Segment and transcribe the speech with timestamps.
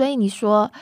[0.00, 0.72] 所以你说，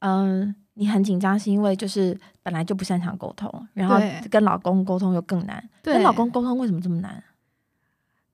[0.00, 3.98] 嗯，你很紧张是因为就是本来就不擅长沟通，然后
[4.30, 5.66] 跟老公沟通又更难。
[5.82, 7.24] 对跟老公沟通为什么这么难？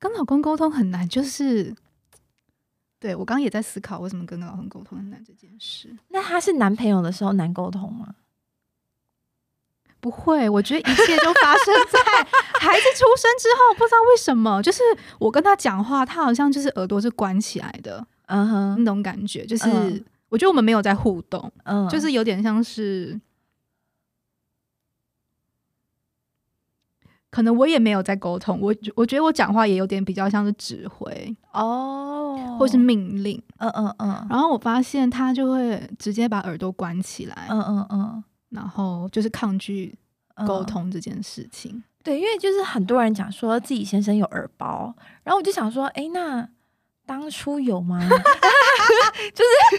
[0.01, 1.73] 跟老公沟通很难，就是
[2.99, 5.97] 对我刚刚也在思考为什么跟老公沟通很难这件事。
[6.09, 8.17] 那他是男朋友的时候难沟通吗？
[10.01, 12.01] 不会，我觉得一切都发生在
[12.59, 14.83] 孩子出生之后，不知道为什么，就是
[15.21, 20.05] 我跟他讲话，他好像就是耳朵是关起来的嗯哼，那种感觉，就是、嗯。
[20.31, 23.19] 我觉得我们没有在互动，嗯，就是有点像是。
[27.31, 34.27] 可能我也没有在沟通，我我觉得我讲话也有点比较像是指挥哦，或是命令，嗯嗯嗯。
[34.29, 38.25] 然后我发现他就会直接把耳朵关起来，嗯嗯嗯。
[38.51, 39.99] 然后就是抗拒
[40.35, 41.83] 嗯沟通这件事情。
[42.03, 46.49] 对，因为就是很多人讲说自己先生有耳包，然后我就想说，哎，那
[47.09, 47.99] 当初有吗？
[49.35, 49.79] 就是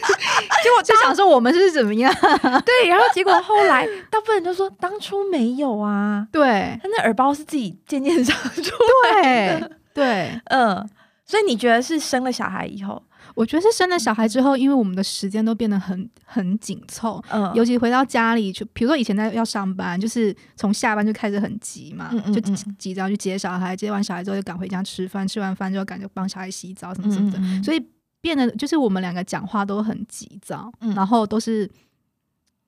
[0.64, 2.12] 结果就想说我们是怎么样？
[2.66, 8.74] 对，然后结果后来大部分人都说当初没有啊，对他那耳包是自己渐渐长出
[9.14, 9.70] 来的。
[9.94, 10.90] 对对， 嗯，
[11.24, 13.02] 所以你觉得是生了小孩以后，
[13.40, 22.56] 我觉得是生了小孩之后，因为我们的时间都变得很很紧凑，嗯，尤其回到家里，就比如说以前在要上班，就是从下班就开始很急嘛，就嗯嗯嗯。
[22.56, 27.82] 急急着要去接小孩，接完小孩之后就赶回家吃饭，吃完饭就要赶着帮小孩洗澡什么什么的，嗯所以
[28.20, 30.94] 变得就是我们两个讲话都很急躁，嗯。
[30.94, 31.70] 然后都是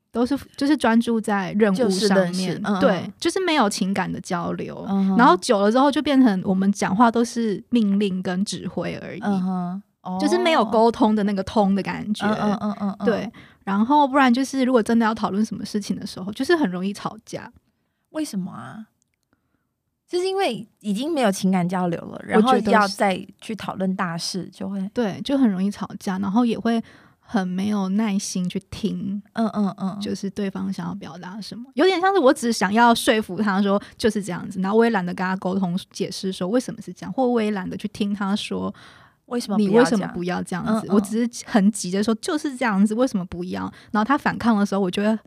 [0.10, 4.86] 都是就是专注在任就务上面，对，就是没有情感的交流。
[4.88, 9.22] 嗯然后久了之后，就变成我们讲话都是命令跟指挥而已，
[10.02, 12.26] 哦就是没有沟通的那个通的感觉。
[12.28, 13.32] 嗯嗯嗯对，
[13.64, 17.52] 然后不然就是如果真的要讨论什么事情的时候，就是很容易吵架。
[18.12, 18.88] 为什么啊？
[20.08, 26.84] 就是因为已经没有情感交流了，然后要再去讨论大事，就会，对，就很容易吵架，然后也会
[27.22, 38.74] 很没有耐心去听，嗯嗯嗯，就是对方想要表达什么，有点像是我只想要说服他说就是这样子，然后我也懒得跟他沟通解释说为什么是这样，或我也懒得去听他说
[39.32, 40.94] 为什么你为什么不要这样子，嗯嗯。
[40.94, 43.64] 我只是很急的说就是这样子，为什么不要？
[43.92, 45.18] 然后他反抗的时候，我觉得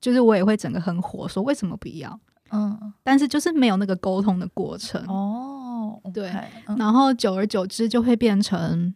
[0.00, 2.18] 就是我也会整个很火，说为什么不要？
[2.50, 2.94] 嗯。
[3.02, 6.32] 但是就是没有那个沟通的过程，哦，对
[6.78, 8.94] 然后久而久之就会变成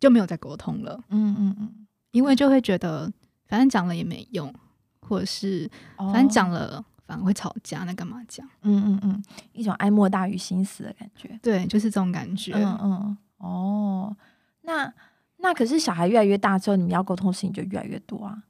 [0.00, 3.12] 就没有再沟通了，嗯嗯嗯，因为就会觉得
[3.46, 4.52] 反正讲了也没用，
[5.00, 8.48] 或者是反反正讲，了反而会吵架，那干嘛讲？
[8.62, 12.52] 嗯嗯嗯，一种哀莫大于心死的感觉，对，就是这种感觉。
[12.54, 14.16] 嗯嗯，哦，
[14.60, 14.94] 那
[15.38, 18.44] 那可是小孩越来越大之后，你们要沟通的事情就越来越多啊，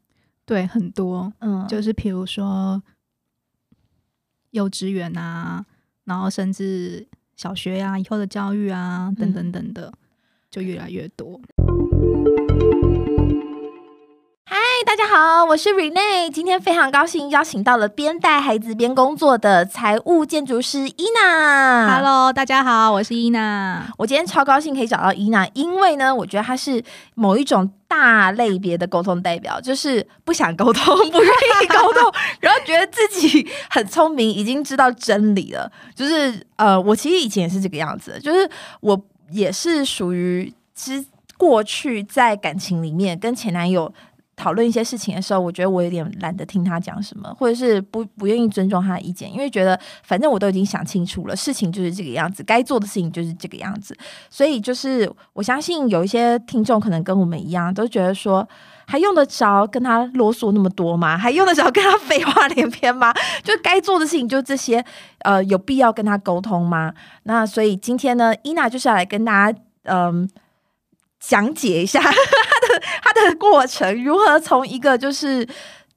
[0.44, 2.82] 对，很多嗯，就是比如说
[4.50, 5.65] 幼稚园啊，
[6.04, 9.91] 然后甚至小学呀、以后的教育啊，等等等的，
[10.50, 11.41] 就越来越多。
[14.87, 21.97] 大家好，我是 Rene，今天非常高兴邀请到了边带孩子边工作的财务建筑师伊娜。
[21.97, 23.87] Hello，大家好，我是伊娜。
[23.99, 26.83] 我今天超高兴可以找到伊娜，因为呢，我觉得她是
[27.15, 35.71] 某一种大类别的沟通代表，就是不想沟通、不愿意沟通，然后觉得自己很聪明，已经知道真理了。
[35.95, 38.49] 就是呃，我其实以前也是这个样子，就是
[38.81, 38.99] 我
[39.31, 41.05] 也是属于之
[41.37, 43.93] 过去在感情里面跟前男友。
[44.41, 53.95] 讨论一些事情的时候，我觉得我有点懒得听他讲什么，或者是不不愿意尊重他的意见，因为觉得反正我都已经想清楚了，事情就是这个样子，该做的事情就是这个样子。
[54.31, 58.49] 所以就是我相信有一些听众可能跟我们一样，都觉得说
[58.87, 61.19] 还用得着跟他啰嗦那么多吗？
[61.19, 63.12] 还用得着跟他 废话连篇吗？
[63.45, 64.83] 就该做的事情就这些，
[65.19, 66.93] 呃，有必要跟他沟通吗？
[67.25, 70.27] 那所以今天呢，伊娜就是要来跟大家，嗯、
[71.21, 75.47] 讲解一下 他的他的过程，如何从一个就是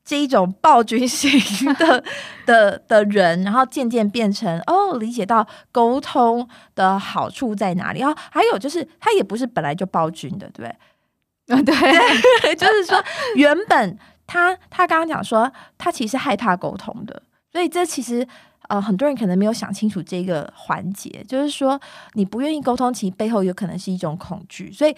[0.06, 2.04] 这一种暴君型的
[2.46, 8.02] 的的人，然后渐渐变成哦，理解到沟通的好处在哪里。
[8.02, 10.66] 然后还有就是，他也不是本来就暴君的，对
[11.48, 11.56] 不对？
[11.56, 11.62] 啊，
[12.42, 13.02] 对， 就是说，
[13.36, 13.98] 原本
[14.28, 17.22] 他他刚刚讲说，他其实害怕沟通的，
[17.52, 18.28] 所以这其实
[18.74, 21.80] 呃很多人可能没有想清楚这个环节，就是说
[22.14, 24.96] 你不愿意沟通，其实背后有可能是一种恐惧，所以。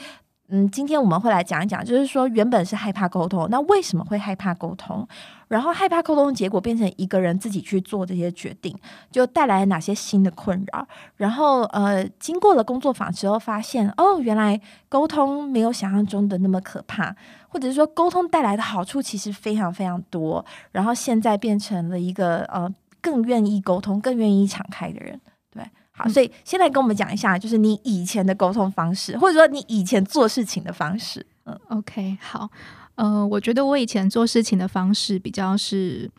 [0.47, 5.03] 嗯，今天我们会来讲一讲，就是说原本是害怕沟通，那为什么会害怕沟通？
[5.47, 8.71] 然后害怕沟通的结果变成一个人自己去做这些决定，
[9.09, 10.87] 就带来哪些新的困扰？
[11.17, 17.15] 然后呃，经过了工作坊之后，发现哦，原来沟通没有想象中的那么可怕，
[17.47, 20.45] 或者是说沟通带来的好处其实非常非常多。
[20.71, 22.71] 然后现在变成了一个呃
[23.05, 25.21] 更愿意沟通、更愿意敞开的人。
[25.51, 25.61] 对，
[25.91, 31.23] 好，嗯所以先来跟我们讲一下，就是你以前的沟通方式，或者说你以前做事情的方式。
[31.43, 32.49] 嗯 OK，好，
[32.95, 36.09] 呃，我觉得我以前做事情的方式比较是，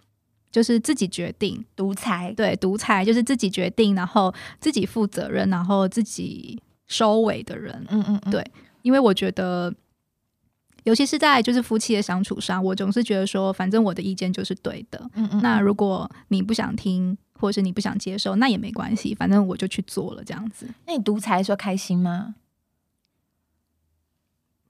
[0.53, 7.85] 就是自己决定，独裁，对，独裁就是自己决定，然后自己负责任，然后自己收尾的人。
[7.91, 8.45] 嗯嗯嗯，对
[8.83, 9.75] 因为我觉得，
[10.87, 14.99] 尤其是在就是夫妻的相处上，我总是觉得说，反正我的意见就是对的。
[15.15, 20.69] 嗯嗯，那如果你不想听，或者是你不想接受，那也没关系，反正我就去做了，这样子。
[20.87, 22.37] 那你独裁的时候开心吗？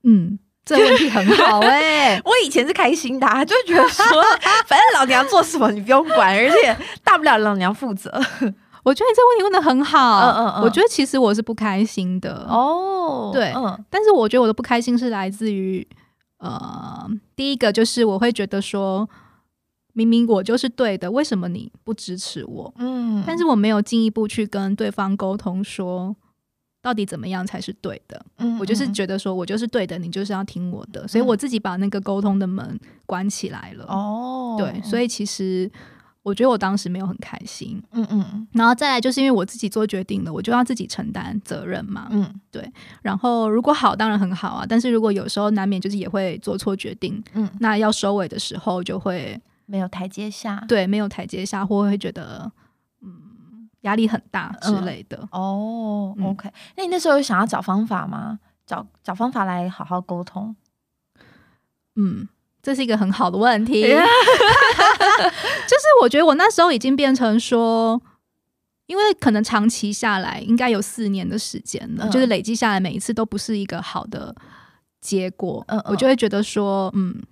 [0.04, 4.04] 嗯，这问题很好 哎、我以前是开心的、啊，就觉得说，
[4.66, 8.10] 反正老娘做什么你不用管，而且大不了老娘负责。
[8.84, 15.84] 我觉得你这个问题问的很好，嗯嗯嗯我觉得其实我是不开心的，哦对嗯但是我觉得我的不开心是来自于，
[16.38, 19.08] 呃，第一个就是我会觉得说，
[19.94, 22.74] 明明我就是对的，为什么你不支持我？
[22.76, 26.14] 嗯，但是我没有进一步去跟对方沟通说，
[26.82, 28.24] 到底怎么样才是对的。
[28.38, 33.84] 嗯我就是嗯觉得说我就是对的，你就是要听我的，所以我自己把那个沟通的门关起来了。
[33.86, 35.70] 哦，对，所以其实
[36.26, 37.80] 我觉得我当时没有很开心。
[37.92, 42.08] 嗯嗯然后再来就是因为我自己做决定了，我就要自己承担责任嘛。
[42.10, 42.68] 嗯对
[43.00, 44.66] 然后如果好，当然很好啊。
[44.68, 50.64] 但是如果有时候难免就是也会做错决定，嗯，那要收尾的时候就会没有台阶下。
[50.66, 52.50] 对没有台阶下，或会觉得
[53.02, 55.16] 嗯压力很大之类的。
[55.30, 58.40] 哦、嗯 o k 那你那时候有想要找方法吗？
[58.66, 60.56] 找找方法来好好沟通。
[61.94, 62.28] 嗯，
[62.66, 63.82] 这是一个很好的问题。
[63.86, 68.02] 就是我觉得我那时候已经变成说，
[68.86, 74.34] 因为可能长期下来应该有四年的时间了，嗯就是累积下来每一次都不是一个好的
[75.00, 77.22] 结果，嗯嗯我就会觉得说，嗯。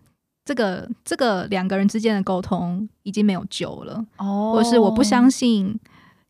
[0.46, 5.74] 这个这个两个人之间的沟通已经没有救了，哦或是我不相信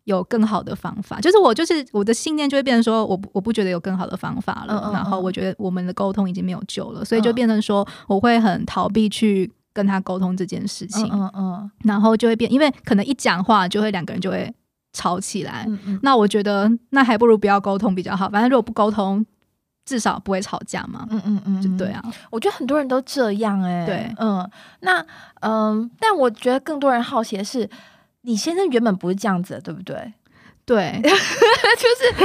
[0.04, 1.20] 有更好的方法。
[1.20, 11.08] 就是我就是我的信念就会变成说，我不我不觉得有更好的方法了，嗯嗯然后嗯我觉得我们的沟通已经没有救了，所以就嗯变成说我会很逃避去跟他沟通这件事情。
[11.12, 14.52] 嗯嗯然后就会变，因为可能一讲话就会两个人就会
[14.92, 15.64] 吵起来。
[15.68, 19.24] 嗯嗯那我觉得那还不如不要沟通比较好，反正如果不沟通，
[19.84, 21.06] 至少不会吵架嘛。
[21.10, 24.48] 嗯嗯嗯，就对啊，我觉得很多人都这样哎、对嗯，
[24.80, 25.04] 那
[25.40, 27.68] 嗯，但我觉得更多人好奇的是，
[28.24, 30.12] 你先生原本不是这样子的，对不对？
[30.66, 32.10] 对， 就是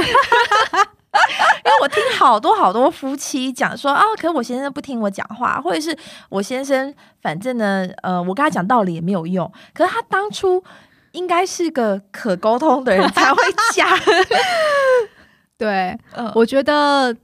[1.62, 5.94] 因为我听好多好多夫妻讲说啊，可是我先生不听我讲话，或者是
[6.30, 10.62] 我先生反正呢，呃，我跟他讲道理也没有用，可是他当初
[11.12, 13.42] 应该是个可沟通的人才会
[13.74, 13.86] 讲。
[15.58, 17.14] 对，嗯我觉得。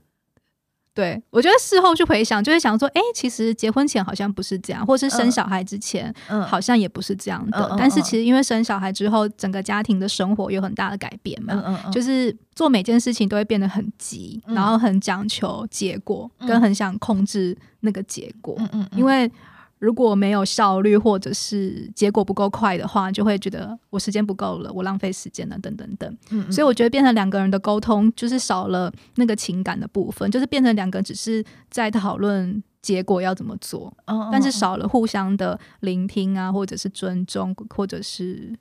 [0.97, 7.59] 对，我觉得事后去回想，就会想说，哎、其实结婚前好像不是这样，或是生嗯小孩之前、嗯好像也不是这样的。
[7.59, 18.57] 嗯嗯但是嗯其实因为生小孩之后，整个家庭的生活有很大的改变嘛，就是做每件事情都会变得很急，嗯然后很讲求结果，嗯跟很想控制那个结果。
[18.95, 19.31] 因为
[19.79, 26.17] 如果没有效率，或者是结果不够快的话，就会觉得我时间不够了，我浪费时间了，等等等。
[26.31, 38.57] 嗯，所以我觉得变成两个人的沟通，就是少了那个情感的部分，就是变成两个只是在讨论结果要怎么做，嗯，但是嗯少了互相的聆听啊，或者是尊重，或者是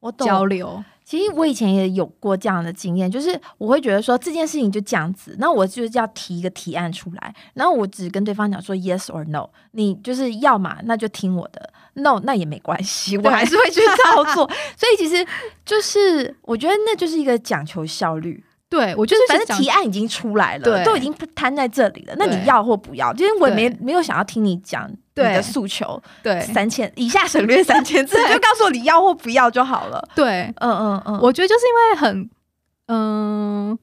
[0.00, 0.82] 我懂交流。
[1.04, 14.48] 其实我以前也有过这样的经验，就是我会觉得说这件事情就这样子，那我就是要提一个提案出来，然后我只跟对方讲说 yes or no，你就是要嘛那就听我的，no 那也没关系，我还是会去操作。
[14.78, 15.26] 所以其实
[15.66, 23.12] 就是我觉得那就是一个讲求效率，对我就是反正提案已经出来了，对都已经摊在这里了，那你要或不要？
[23.14, 30.08] 因为我也没没有想要听你讲你的诉求，对三千以下省略三千字，你就告诉我你要或不要就好了。
[30.14, 32.30] 对，嗯嗯嗯，我觉得就是因为很
[32.86, 33.78] 嗯、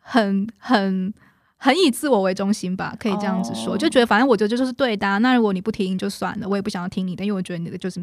[0.00, 1.14] 很很。
[1.62, 5.18] 很以自我为中心吧，可以这样子说哦就觉得反正我觉得这就是对的、啊。
[5.18, 8.00] 那如果你不听就算了，我也不想要听你的，因为我觉得你的就是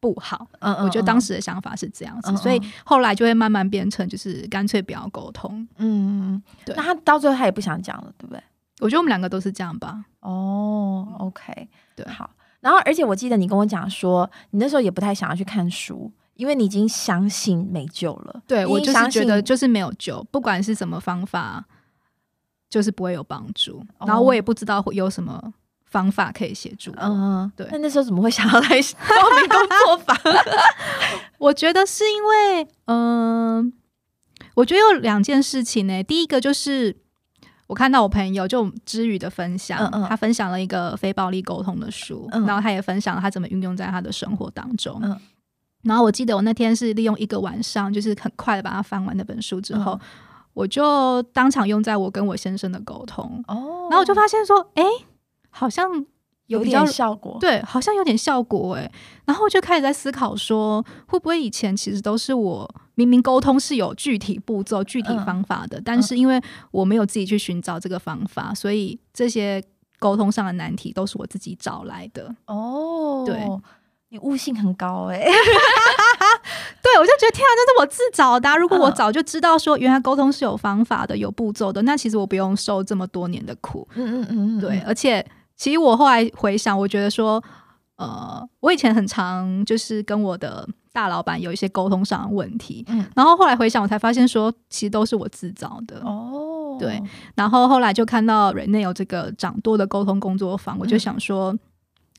[0.00, 0.46] 不好。
[0.60, 5.66] 嗯嗯我觉得当时时的想法是这样子，嗯所以嗯后来就会慢慢变成就是干脆不要沟通。
[5.76, 8.42] 嗯，对那他到最后他也不想讲了，对不对？
[8.80, 10.04] 我觉得我们两个都是这样吧。
[10.20, 12.30] 哦，OK，对好。
[12.60, 18.42] 然后，而且我记得你跟我讲说，你那时候也不太想要去看书，因为你已经相信没救了。
[18.46, 21.64] 对我就是觉得就是没有救，不管是什么方法，
[22.68, 23.80] 就是不会有帮助。
[23.98, 25.52] 哦然后我也不知道会有什么
[25.90, 26.96] 方法可以协助我。
[27.00, 27.66] 嗯，对。
[27.72, 30.16] 那那时候怎么会想要来报名工作坊？
[31.38, 33.72] 我觉得是因为，嗯、
[34.54, 36.96] 我觉得有两件事情呢、第一个就是
[37.66, 40.06] 我看到我朋友就知语的分享，嗯嗯。
[40.08, 42.44] 他分享了一个非暴力沟通的书，嗯。
[42.46, 45.00] 然后他也分享了他怎么运用在他的生活当中。
[45.02, 45.18] 嗯。
[45.82, 50.00] 然后我记得我那天是利用一个晚上，就是很快的把它翻完那本书之后，嗯。
[50.54, 53.86] 我就当场用在我跟我先生的沟通，哦。
[53.88, 54.82] 然后我就发现说，哎、
[55.50, 56.04] 好像
[56.46, 58.90] 有点效果，对，好像有点效果哎。
[59.26, 65.24] 然后我就开始在思考说，会不会以前其实都是我明明沟通是有具体步骤、具体嗯。
[65.26, 66.40] 方法的，但是因为
[66.70, 69.62] 我没有自己去寻找这个方法，所以这些
[69.98, 72.34] 沟通上的难题都是我自己找来的。
[72.46, 73.46] 哦，对，
[74.08, 75.18] 你悟性很高哎、
[76.82, 78.94] 对，我就觉得天啊，这是我自找的啊、如果我嗯。
[78.94, 83.86] 早就知道说，原来沟通是有方法的、有步骤的，那其实我不用受这么多年的苦。
[83.96, 85.24] 嗯嗯嗯嗯，对，而且
[85.58, 87.42] 其实我后来回想，我觉得说，
[87.96, 96.00] 呃，我以前很常就是跟我的大老板有一些沟通上的问题，嗯然后后来回想，我才发现说，其实都是我自找的。
[96.04, 97.02] 哦，对
[97.34, 101.54] 然后后来就看到 Rene 有这个掌舵的沟通工作坊，我就嗯想说。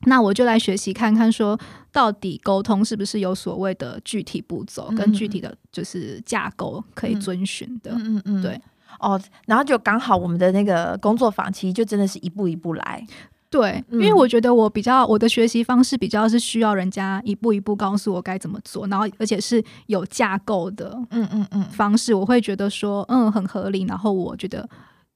[0.06, 1.60] 那我就来学习看看，说
[1.92, 7.90] 到底沟通是不是有所谓的具体步骤嗯跟具体的就是架构可以遵循的？
[7.92, 8.58] 嗯嗯嗯，对。
[8.98, 13.06] 哦，然后就刚好我们的那个工作坊，其实就真的是一步一步来。
[13.50, 24.68] 对，因嗯为我觉得我比较我的学习方式比较是需要人家一步一步告诉我该怎么做，然后而且是有架构的嗯嗯嗯，方式，我会觉得说嗯很合理，然后我觉得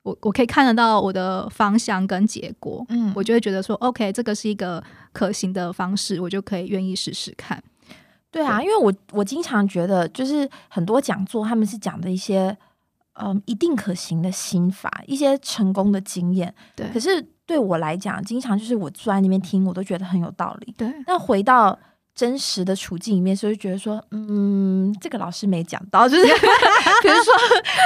[0.02, 3.12] 我我可以看得到我的方向跟结果，嗯。
[3.14, 7.62] 我就会觉得说 OK 这个是一个可行的方式，我就可以愿意试试看。
[8.32, 12.56] 对啊，因为我我经常觉得，就是很多讲座他们是讲的一些
[13.12, 16.52] 嗯一定可行的心法，一些成功的经验。
[16.74, 16.88] 对。
[16.92, 20.74] 可是对我来讲，经常就是我坐在那边听，我都觉得很有道理。
[20.76, 21.78] 对那回到
[22.14, 26.22] 真实的处境里面，所以就觉得说，嗯，这个老师没讲到，就是
[27.02, 27.34] 比如说，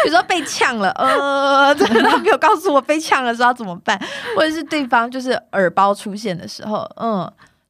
[0.04, 3.98] 比如说被呛了，呃，他没有告诉我被呛了知道怎么办，
[4.36, 7.20] 或者是对方就是耳包出现的时候，嗯，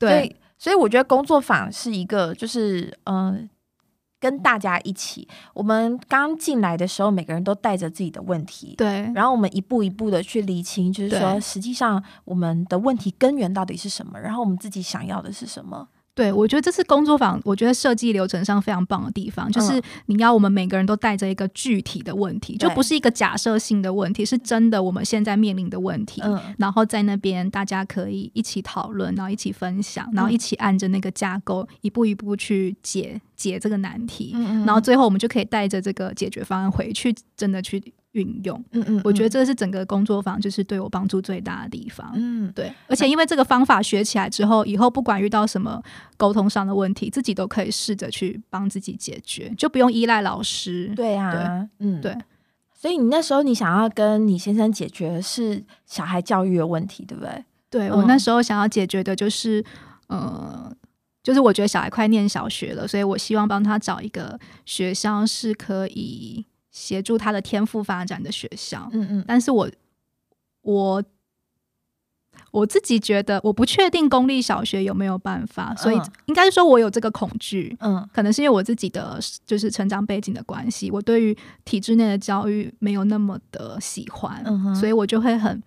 [0.01, 3.39] 所对以所以我觉得工作坊是一个，就是嗯、呃
[4.21, 15.89] 跟大家一起，我们刚进来的时候，每个人都带着自己的问题，对然后我们一步一步的去理清，就是说，实际上我们的问题根源到底是什么，然后我们自己想要的是什么。
[16.19, 26.21] 对，我觉得这是工作坊，我觉得设计流程上非常棒的地方，就是你要我们每个人都带着一个具体的问题，就不是一个假设性的问题，是真的我们现在面临的问题。
[26.25, 37.81] 嗯然后在那边大家可以一起讨论，然后一起分享，然后一起按着那个架构一步一步去解解这个难题，嗯然后最后我们就可以带着这个解决方案回去，真的去
[38.13, 38.63] 运用。
[38.73, 42.11] 嗯嗯，我觉得这是整个工作坊就是对我帮助最大的地方。
[42.15, 45.83] 嗯对，而且因为这个方法学起来之后，以后不管遇到什么
[46.17, 50.93] 沟通上的问题，自己都可以试着去帮自己解决，就不用依赖老师。
[50.97, 52.17] 对啊，嗯对。
[52.75, 57.45] 所以你那时候你想要跟你先生解决的是小孩教育的问题，对不对？
[57.69, 59.63] 对嗯我那时候想要解决的就是，
[60.07, 60.73] 呃，
[61.23, 66.47] 就是我觉得小孩快念小学了，所以我希望帮他找一个学校是可以
[66.79, 68.89] 协助他的天赋发展的学校。
[68.93, 69.69] 嗯嗯但是我
[70.63, 71.03] 我
[72.53, 77.77] 我自己觉得我不确定公立小学有没有办法，所以嗯应该是说我有这个恐惧。
[77.81, 85.61] 嗯可能是因为我自己的就是成长背景的关系，我对于体制内的教育没有那么的喜欢，嗯哼所以我就会很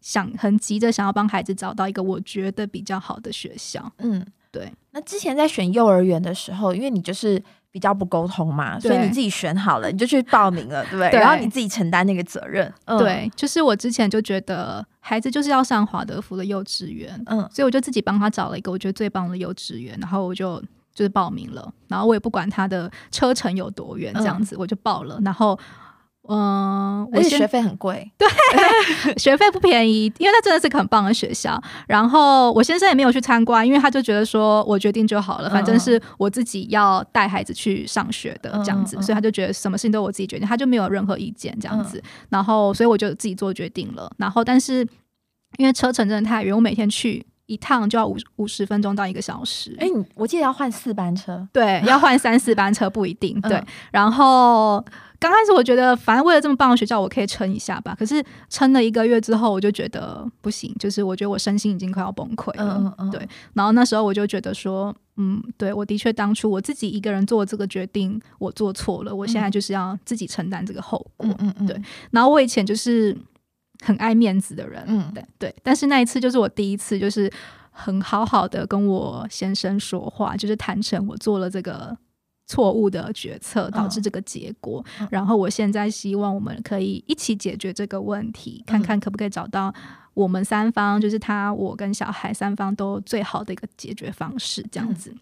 [0.00, 3.92] 想很急着想要帮孩子找到一个我觉得比较好的学校。
[3.98, 4.26] 嗯。
[4.50, 11.10] 对那之前在选幼儿园的时候，因为你就是比较不沟通嘛，所以你自己选好了，你就去报名了，对不对？
[11.10, 12.72] 然后你自己承担那个责任。
[12.86, 20.60] 嗯，对，就是我之前就觉得孩子就是要上华德福的幼稚园，嗯所以我就自己帮他找了一个我觉得最棒的幼稚园，然后我就
[20.94, 25.58] 就是报名了，然后我也不管他的车程有多远，这样子、我就报了，然后。
[26.28, 28.10] 嗯，我先而且学费很贵。
[28.18, 28.28] 对
[29.16, 31.60] 学费不便宜，因为那真的是个很棒的学校。
[31.86, 42.02] 然后我先生也没有去参观，因为他就觉得说我决定就好了，嗯反正是我自己要带孩子去上学的嗯这样子，所以他就觉得什么事情都我自己决定，他就没有任何意见这样子。
[42.28, 44.10] 然后所以我就自己做决定了。
[44.18, 44.86] 然后但是
[45.56, 49.74] 因为车程真的太远，我每天去一趟就要五五十分钟到一个小时。
[49.80, 51.48] 哎，你我记得要换四班车。
[51.52, 53.40] 对，要换三四班车不一定。
[53.48, 54.84] 对，嗯然后
[55.20, 57.94] 刚开始我觉得，反正为了这么棒的学校，我可以撑一下吧。
[57.98, 62.78] 可是撑了一个月之后，我就觉得不行，就是我觉得我身心已经快要崩溃了。
[62.78, 71.26] 嗯嗯嗯，对，然后那时候我就觉得说，嗯，对我的确当初我自己一个人做这个决定，我做错了，我现在就是要自己承担这个后果。
[71.26, 71.82] 嗯嗯嗯，对
[72.12, 73.16] 然后我以前就是
[73.84, 77.28] 很爱面子的人，嗯对对，但是那一次就是我第一次，就是
[77.70, 81.96] 很好好的跟我先生说话，就是坦诚我做了这个
[82.48, 84.84] 错误的决策，导致这个结果。
[85.00, 89.72] 嗯然后我现在希望我们可以一起解决这个问题，看看可不可以找到
[90.14, 95.14] 我们三方，就是他、我跟小孩三方都最好的一个解决方式，这样子。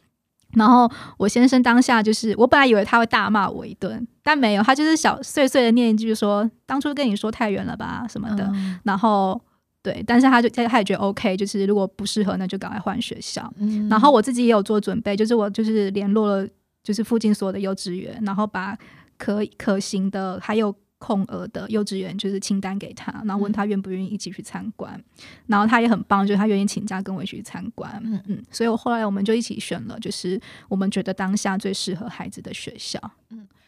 [0.52, 8.44] 然后我先生当下就是，我本来以为他会大骂我一顿，但没有，他就是小碎碎的念一句说：“当初跟你说太远了吧什么的。
[8.54, 9.38] 嗯然后
[9.82, 13.52] 对，但是他就他他也觉得 OK，就是如果不适合，那就赶快换学校。
[13.58, 16.48] 嗯然后我自己也有做准备，就是我就是联络了
[16.86, 18.78] 就是附近所有的幼稚园，然后把
[19.18, 25.02] 可可行的还有空额的幼稚园就是清单给他，然后问他愿不愿意一起去参观。
[25.48, 28.00] 然后他也很棒，就是他愿意请假跟我一起去参观。
[28.04, 33.00] 嗯嗯，所以我后来我们就一起选了，就是我们觉得当下最适合孩子的学校。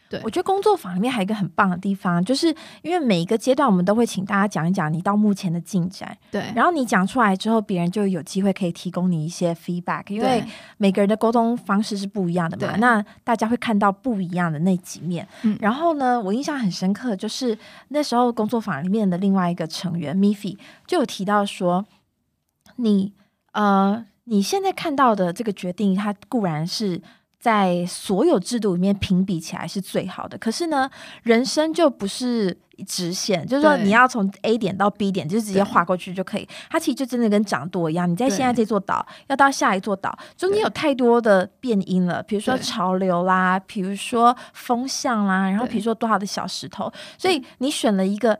[0.09, 2.47] 对我觉得工作坊里面还有一个很棒的地方，就是
[2.81, 10.43] 因为每一个阶段我们都会请大家讲一讲你到目前的进展，对，然后你讲出来之后，别人就有机会可以提供你一些 feedback，因为
[10.77, 15.27] 每个人的沟通方式是不一样的嘛，对那大家会看到不一样的那几面。
[15.43, 17.55] 嗯然后呢，我印象很深刻，就是
[17.89, 21.85] 那时候工作坊里面的另外一个成员 Miffy 就有提到说，
[22.77, 23.13] 你
[23.51, 26.99] 呃你现在看到的这个决定，它固然是。
[27.39, 30.89] 在所有制度里面评比起来是最好的，可是呢，
[31.23, 36.45] 人生就不是直线，就是说你要从 A 点到 B 点，就直接划过去就可以。
[36.69, 48.37] 它其实就真的跟掌舵一样，你在现在这座岛要到下一座岛，中间有太多的变音了，比如说潮流啦，比如说风向啦，然后比如说多少的小石头，所以你选了一个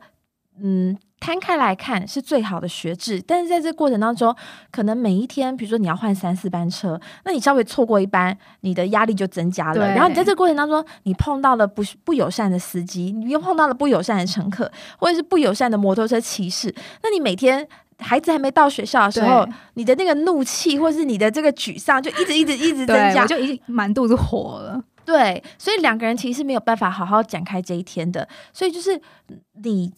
[0.62, 0.98] 嗯。
[1.20, 4.34] 摊开来看是最好的学制，但是在这过程当中，
[4.72, 9.86] 可能每一天，比如说你要换三四班车，那你稍微错过一班，你的压力就增加了。
[9.88, 17.68] 然后你在这过程当中，你碰到了不不友善的司机，你又碰到了不友善的乘客，或者是不友善的摩托车骑士，那你每天。
[18.02, 23.26] 孩子还没到学校的时候，你的那个怒气或是你的这个沮丧，就一直一直一直增，加。
[23.26, 24.82] 就已经满肚子火了。
[25.04, 28.26] 对，所以两个人其实是没有办法好好展开这一天的。
[28.54, 28.98] 所以就是
[29.62, 29.92] 你，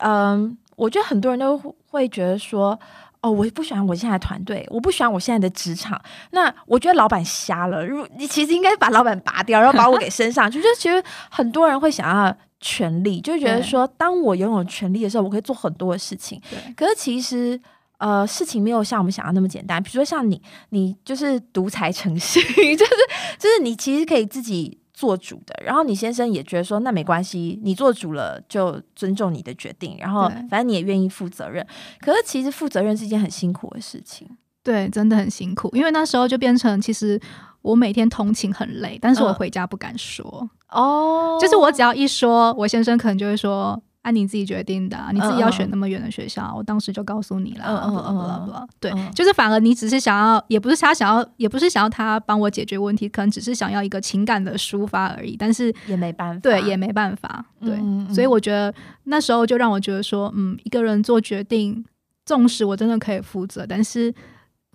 [0.00, 1.56] 嗯，我觉得很多人都
[1.90, 2.78] 会觉得说，
[3.20, 6.00] 哦，我不喜欢我现在的团队，我不喜欢我现在的职场。
[6.30, 10.60] 那我觉得老板瞎了，如你其实应该把老板拔掉，然后把我给升上去。
[10.62, 16.40] 就其实很多人会想要权力，就觉得说，当我拥有权力的时候，我可以做很多的事情。
[16.50, 17.60] 对可是其实。
[18.00, 19.82] 呃，事情没有像我们想要那么简单。
[19.82, 22.42] 比如说，像你，你就是独裁成性，
[22.74, 22.92] 就是
[23.38, 25.58] 就是你其实可以自己做主的。
[25.64, 29.96] 然后你先生也觉得说，那没关系，你做主了就尊重你的决定。
[29.98, 31.66] 然后反正你也愿意负责任。
[32.00, 34.28] 可是其实负责任是一件很辛苦的事情。
[34.62, 37.18] 对，真的很辛苦，因为那时候就变成，其实
[37.62, 43.82] 我每天通勤很累，但是我嗯回家不敢说，哦就是我只要一说，我先生可能就会说。
[44.02, 47.64] 按、你自己决定的啊、你自己要选那么远的学校，我当时就告诉你了。
[47.66, 55.36] 嗯嗯嗯对，嗯就是反而你只是想要，也不是他想要，也不是想要他帮我解决问题，可能只是想要一个情感的抒发而已。
[55.36, 57.44] 但是也没办法，对，也没办法。
[57.60, 57.78] 对，
[58.14, 61.84] 所以我觉得那时候就让我觉得说，嗯，一个人做决定，
[62.24, 64.14] 纵使我真的可以负责，但是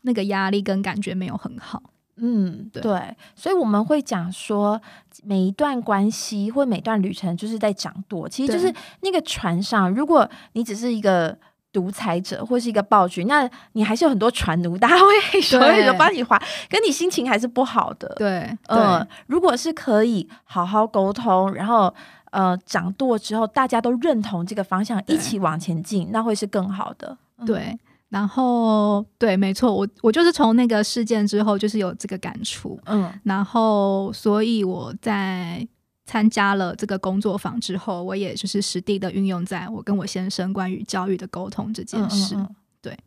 [0.03, 1.81] 那个压力跟感觉没有很好。
[2.17, 4.82] 嗯，对对，所以我们会讲说，
[5.23, 8.28] 每一段关系或每段旅程就是在掌舵。
[8.30, 11.38] 其实就是那个船上，如果你只是一个
[11.73, 18.08] 独裁者或是一个暴君，那你还是有很多船奴，大家会所有的帮你划，可你心情还是不好的。
[18.15, 21.93] 对，嗯对，，如果是可以好好沟通，然后
[22.32, 27.17] 呃掌舵之后，大家都认同这个方向，一起往前进，那会是更好的。
[27.39, 27.78] 嗯对。
[28.10, 32.80] 然后，对，没错，我我就是从那个事件之后，就是有这个感触。
[32.86, 35.68] 嗯然后，所以我在
[36.06, 42.36] 参加了这个工作坊之后，我也就是实地的运用在我跟我先生关于教育的沟通这件事。
[42.36, 42.98] 嗯嗯对，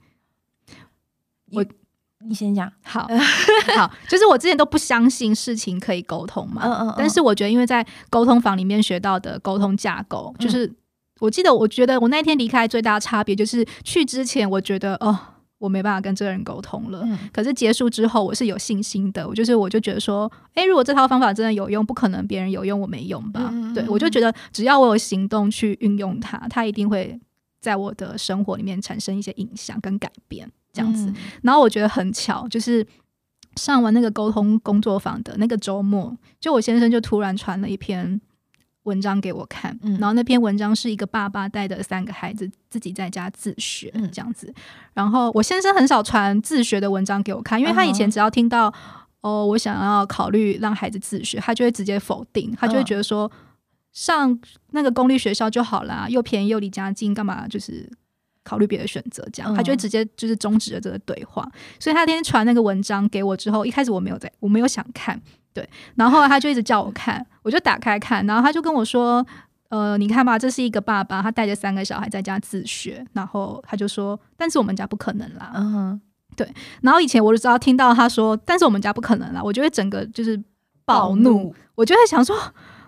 [1.52, 1.64] 我
[2.26, 2.70] 你先讲。
[2.82, 3.08] 好
[3.76, 10.70] 好，就是我之前都不相信事情可以沟通嘛，嗯嗯嗯但是我觉得，因为在沟通坊里面学到的沟通架构，嗯就是
[11.20, 15.18] 我记得，我觉得我那天离开最大的差别就是去之前，我觉得哦，
[15.58, 17.02] 我没办法跟这个人沟通了。
[17.04, 19.26] 嗯可是结束之后，我是有信心的。
[19.26, 23.52] 我就是，我就觉得说，诶，如果这套方法真的有用，不可能别人有用我没用吧？
[23.74, 27.18] 对我就觉得，只要我有行动去运用它，它一定会
[27.60, 31.06] 在我的生活里面产生一些影响跟改变，这样子。
[31.06, 32.86] 嗯然后我觉得很巧，就是
[33.56, 38.20] 上完那个沟通工作坊的那个周末，就我先生就突然传了一篇
[38.88, 44.52] 文章给我看，嗯然后那篇文章是一个爸爸带的三个孩子自己在家自学嗯这样子。
[44.94, 48.72] 然后我先生很少传自学的文章给我看，因为他以前只要听到
[49.20, 53.30] 哦，我想要考虑让孩子自学，他就会直接否定，他就会嗯觉得说。
[53.90, 54.38] 上
[54.70, 57.90] 那个公立学校就好啦，又便宜又离家近，干嘛就是
[58.44, 59.26] 考虑别的选择？
[59.32, 61.50] 这样，嗯他就会直接就是终止了这个对话。
[61.80, 65.20] 所以他那天传那个文章给我之后，一开始我没有在，我没有想看，
[65.58, 69.26] 对，然后后来他就一直叫我看，我就打开看，然后他就跟我说。
[69.70, 76.00] 呃，你看吧，这是一个爸爸，他带着三个小孩在家自学，然后他就说，但是我们家不可能啦，嗯哼
[76.80, 80.42] 然后以前我就知道听到他说，但是我们家不可能啦，我就会整个就是
[80.86, 82.34] 暴怒，我就会想说，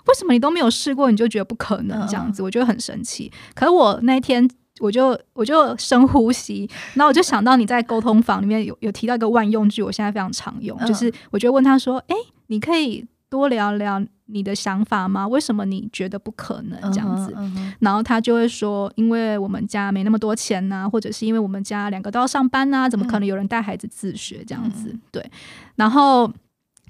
[0.06, 3.30] 为什么你都没有试过，你就觉得不可能这样子，我觉得很生气。
[3.54, 12.16] 可是我那天我就我就深呼吸，然后我就想到你在沟通房里面有有提到一个万用句，我现在非常常用，就是我就问他说，哎，
[12.50, 14.04] 你可以多聊聊。
[14.32, 15.26] 你的想法吗？
[15.26, 17.34] 为什么你觉得不可能这样子？
[17.80, 24.96] 然后他就会说，因为我们家没那么多钱呐，或者是因为我们家两个都要上班呐，怎么可能有人带孩子自学这样子？
[25.10, 25.28] 对，
[25.74, 26.32] 然后。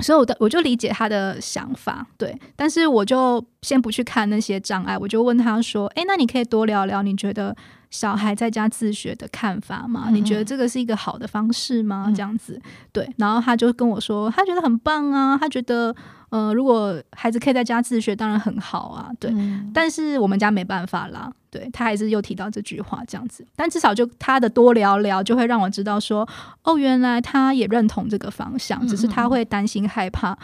[0.02, 7.54] 所以，我的我就理解他的想法，对，但是我就先不去看那些障碍，我就问他说：“哎，那你可以多聊聊，你觉得
[7.90, 10.08] 小孩在家自学的看法吗？
[10.10, 12.12] 你觉得这个是一个好的方式吗？
[12.14, 12.60] 这样子，
[12.92, 15.94] 对。”然后他就跟我说，他觉得很棒啊，他觉得，
[16.30, 19.32] 呃，如果孩子可以在家自学，当然很好啊，对。
[19.74, 21.30] 但是我们家没办法啦。
[21.52, 26.26] 对他还是又提到这句话这样子，但至少就他的多聊聊，就会让我知道说，
[26.62, 30.38] 哦，原来他也认同这个方向，只是他会担心害怕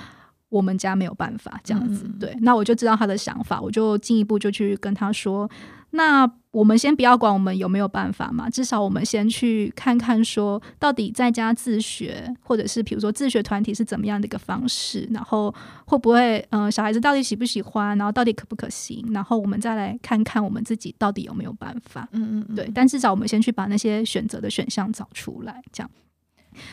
[0.57, 2.09] 我们家没有办法这样子。
[2.19, 5.49] 对，那我就知道他的想法，我就进一步就去跟他说。
[5.91, 15.55] 那我们先不要管我们有没有办法嘛，至少我们先去看看，说到底在家自学，或者是比如说自学团体是怎么样的一个方式，然后
[15.87, 22.07] 会不会，嗯，小孩子到底喜不喜欢，然后到底可不可行，然后我们再来看看我们自己到底有没有办法。
[22.13, 22.71] 嗯嗯，对。
[22.75, 25.91] 但至少我们先去把那些选择的选项找出来，这样。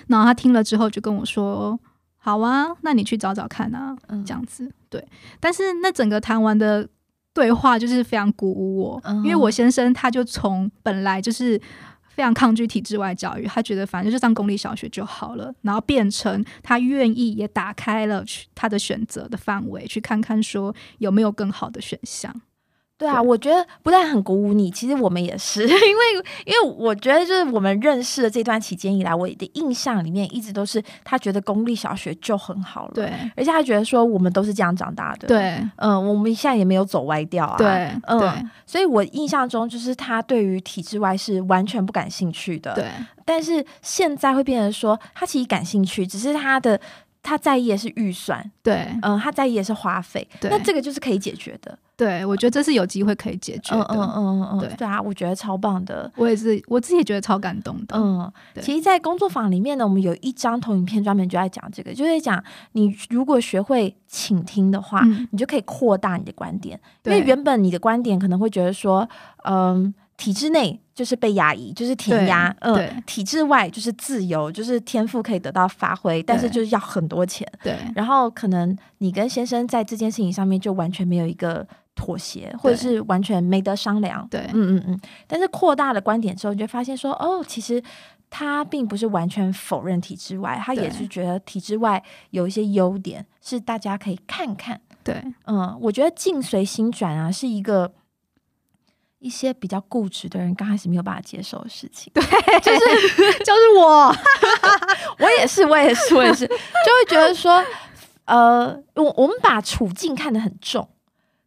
[0.07, 1.79] 然后他听了之后就跟我说
[2.23, 3.93] ：“好啊，那你去找找看啊。”
[4.25, 5.05] 这样子，对。
[5.39, 6.87] 但是那整个谈完的。
[7.35, 11.59] 对话就是非常鼓舞我，因为我先生他就从本来就是
[12.09, 22.31] 非常抗拒体制外教育，他觉得反正就上公立小学就好了，然后变成他愿意也打开了去他的选择的范围，去看看说有没有更好的选项。
[22.95, 25.77] 对啊，我觉得不但很鼓舞你，其实我们也是， 因为
[26.45, 42.85] 因为我觉得就是我们认识的这段期间以来，我的印象里面一直都是他觉得公立小学就很好了，对，而且他觉得说我们都是这样长大的，对，嗯，我们现在也没有走歪掉啊，对，嗯，所以我印象中就是他对于体制外是完全不感兴趣的，对，
[43.25, 46.79] 但是现在会变成说他其实感兴趣，只是他的
[47.23, 51.75] 他在意的是预算，对，嗯，他在意的是花费，那这个就是可以解决的。
[51.95, 53.85] 对，我觉得这是有机会可以解决的。
[53.91, 56.11] 嗯嗯嗯嗯，对对啊，我觉得超棒的。
[56.17, 57.95] 我也是，我自己也觉得超感动的。
[57.95, 66.77] 嗯，其实，在工作坊里面呢，我们有一张投影片专门就在讲这个，就在讲你如果学会倾听的话，你就可以扩大你的观点。
[67.05, 69.07] 因为原本你的观点可能会觉得说，
[69.45, 72.55] 嗯，体制内就是被压抑，就是填压。
[72.59, 77.47] 嗯，体制外就是自由，就是天赋可以得到发挥，但是就是要很多钱。
[77.63, 77.77] 对。
[77.95, 81.67] 然后可能你跟先生在这件事情上面就完全没有一个。
[81.95, 84.27] 妥协，或者是完全没得商量。
[84.27, 84.99] 对，嗯嗯嗯。
[85.27, 87.79] 但是扩大了观点之后，你就发现说，哦，其实
[88.31, 94.81] 他并不是完全否认体制外，他也是觉得体制外有一些优点，是大家可以看看。
[95.03, 97.93] 对，嗯，我觉得境随心转啊，是一个
[99.23, 102.11] 一些比较固执的人刚开始没有办法接受的事情。
[102.13, 102.21] 对，
[102.59, 104.13] 就是 就是我，
[105.19, 107.63] 我也是，我也是，我也是，就会觉得说，
[108.25, 110.87] 呃，我我们把处境看得很重。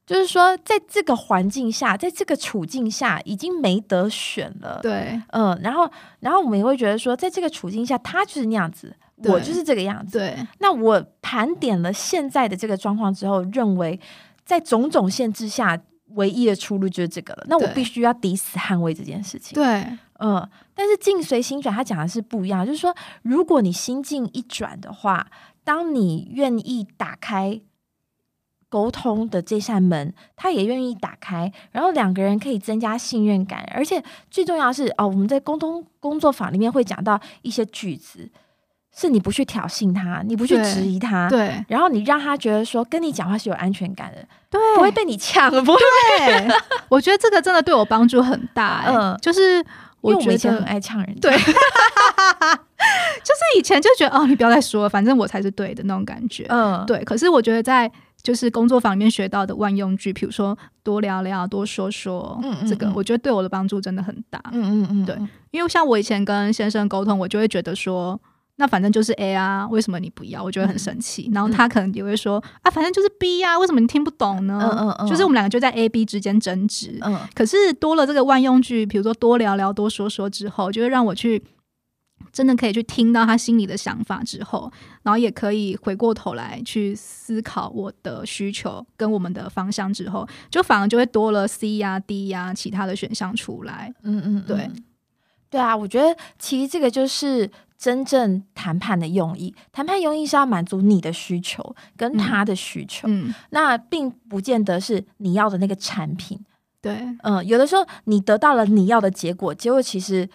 [0.07, 4.79] 就是说，在这个环境下，在这个处境下，已经没得选了。
[4.81, 10.17] 对，嗯，然后，然后我们也会觉得说，在这个处境下，他就是那样子，我就是这个样子。
[10.17, 13.99] 对，那我盘点了现在的这个状况之后，认为
[14.45, 15.77] 在种种限制下，
[16.17, 17.47] 唯一的出路就是这个了。
[17.49, 19.55] 那我必须要抵死捍卫这件事情。
[19.55, 19.87] 对，
[20.19, 25.29] 嗯，但是境随心转，他讲的是不一样，就是说，如果你心境一转的话，
[25.65, 27.63] 当你愿意打开。
[28.69, 38.29] 沟通的这扇门，他也愿意打开，然后两个人可以增加信任感，而且最重要是哦，我们在沟通工作坊里面会讲到一些句子，
[38.99, 45.81] 是你不去挑衅他，你不去质疑他，对，然后你让他觉得说跟你讲话是有安全感的，对，不会被你呛，不会。
[46.89, 49.63] 我觉得这个真的对我帮助很大，嗯，就是
[50.01, 57.05] 我以前很爱呛人，对， 就是以前就觉得哦，你不要再说了，反正我才是对的那种感觉，嗯，对。
[57.05, 57.91] 可是我觉得在
[58.23, 64.41] 就是工作坊里面学到的万用句，比如说多聊聊、多说说，嗯这个我觉得对我的帮助真的很大。
[64.53, 65.17] 嗯嗯嗯，对，
[65.51, 68.19] 因为像我以前跟先生沟通，我就会觉得说，
[68.57, 70.43] 那反正就是 A 啊，为什么你不要？
[70.43, 71.31] 我觉得很生气。
[71.33, 74.59] 然后他可能也会说啊，反正就是 B 呀，为什么你听不懂呢？
[74.63, 76.99] 嗯嗯嗯，就是我们两个就在 A、B 之间争执。
[77.03, 81.43] 嗯，可是多了这个万用句，比如说多聊聊、多说说之后，就会让我去。
[82.33, 84.71] 真的可以去听到他心里的想法之后，
[85.03, 93.95] 然后也可以回过头来去思考我的需求跟我们的方向之后，就反而就会多了 C 呀、D 呀其他的选项出来。
[94.03, 94.71] 嗯嗯，对，
[95.49, 99.55] 对啊，我觉得其实这个就是真正谈判的用意。
[99.73, 106.39] 谈判用意是要满足你的需求跟他的需求，嗯，那并不见得是你要的那个产品。
[106.81, 110.29] 对，嗯，有的时候你得到了你要的结果，结果其实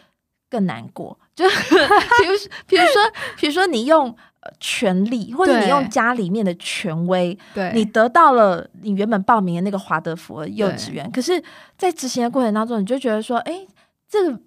[0.50, 1.18] 更难过。
[1.34, 2.34] 就比如，
[2.68, 4.10] 比如说，比如说你用
[4.42, 11.42] 呃权力，或者你用家里面的权威，对，你得到了你原本报名的那个华德福幼稚园，可是，
[11.78, 13.66] 在执行的过程当中，你就觉得说，哎，
[14.10, 14.40] 这个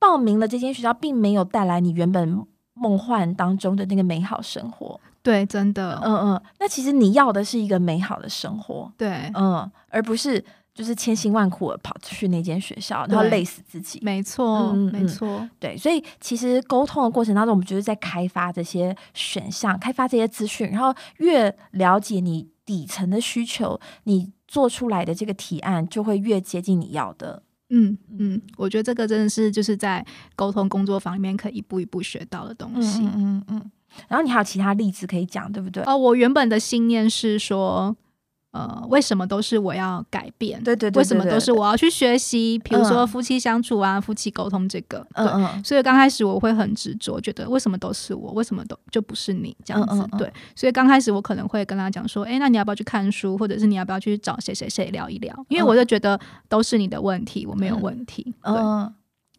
[0.00, 4.98] 报名了这间学校，并没有带来你原本梦幻当中的那个美好生活。
[5.22, 14.00] 对，真的，嗯嗯，那其实你要的是一个美好的生活，对，嗯，而不是就是千辛万苦的跑去那间学校，然后累死自己。
[14.02, 27.42] 没错，没错，对，所以其实沟通的过程当中，我们就是在开发这些选项，开发这些资讯，然后越了解你底层的需求，你做出来的这个提案就会越接近你要的。
[27.70, 30.04] 嗯嗯，我觉得这个真的是就是在
[30.36, 33.00] 沟通工作坊里面可以一步一步学到的东西。
[33.02, 33.70] 嗯嗯嗯。
[34.06, 35.82] 然后你还有其他例子可以讲，对不对？
[35.84, 37.96] 哦，我原本的信念是说，
[38.52, 40.60] 呃，为什么都是我要改变？
[40.64, 41.64] 对对对为什么都是我？
[41.66, 42.58] 要去学习？
[42.58, 45.24] 比如说嗯夫妻相处啊，夫妻沟通这个，对。
[45.24, 49.94] 嗯嗯所以刚开始我会很执着，觉得为什么都是我，为什么都就不是你这样子？
[49.94, 55.32] 嗯嗯嗯对，所以刚开始我可能会跟他讲说，哎，那你要不要去看书，或者是你要不要去找谁谁谁聊一聊？
[55.48, 58.34] 因为嗯我就觉得都是你的问题，我没有问题。
[58.42, 58.92] 对，嗯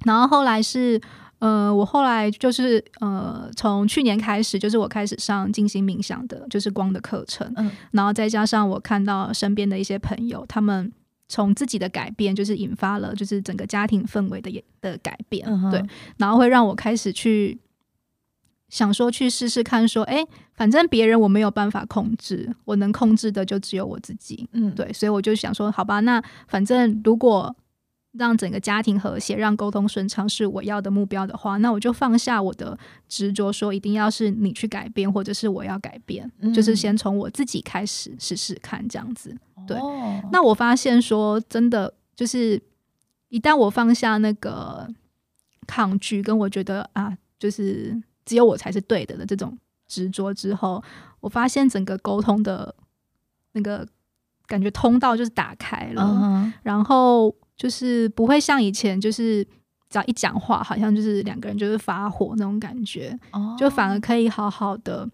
[0.06, 1.00] 然后后来是，
[1.42, 10.92] 呃，我后来就是呃，从去年开始，就是我开始上静心冥想的，就是光的课程，嗯然后再加上我看到身边的一些朋友，他们
[11.28, 15.84] 从自己的改变，就是引发了就是整个家庭氛围的也的改变，嗯对，
[16.18, 17.60] 然后会让我开始去。
[18.70, 24.48] 想说去试试看，说，诶，反正别人我没有办法控制，我能控制的就只有我自己。
[24.54, 27.54] 嗯，对，所以我就想说，好吧，那反正如果
[28.12, 39.36] 让整个家庭和谐，让沟通顺畅是我要的目标的话，那我就放下我的执着，说一定要是你去改变，或者是我要改变，嗯就是先从我自己开始试试看这样子。
[39.67, 42.62] 对哦那我发现说，真的就是
[43.30, 44.88] 一旦我放下那个
[45.67, 47.95] 抗拒，跟我觉得啊，就是
[48.26, 50.84] 只有我才是对的的这种执着之后，
[51.21, 52.76] 我发现整个沟通的
[53.54, 53.88] 那个
[54.47, 59.45] 感觉通道就是打开了，嗯然后就是不会像以前就是。
[59.91, 65.06] 只要一讲话，好像就是两个人就是发火那种感觉，哦就反而可以好好的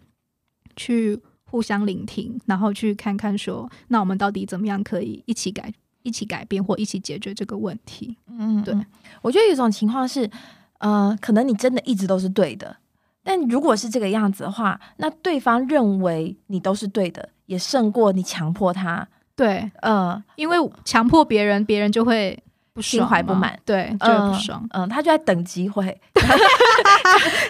[0.76, 8.16] 去互相聆听，然后去看看说，那我们到底怎么样可以一起改、一起改变或一起解决这个问题？
[8.28, 8.86] 嗯，对嗯，
[9.24, 10.30] 我觉得有一种情况是，
[10.78, 12.78] 呃，可能你真的一直都是对的，
[13.24, 19.08] 但如果是这个样子的话，那对方认为你都是对的，也胜过你强迫他，
[19.38, 22.38] 对，嗯，因为强迫别人，别人就会
[22.74, 24.68] 不心爽怀不满对，就不爽。
[24.74, 25.98] 嗯，他就在等机会，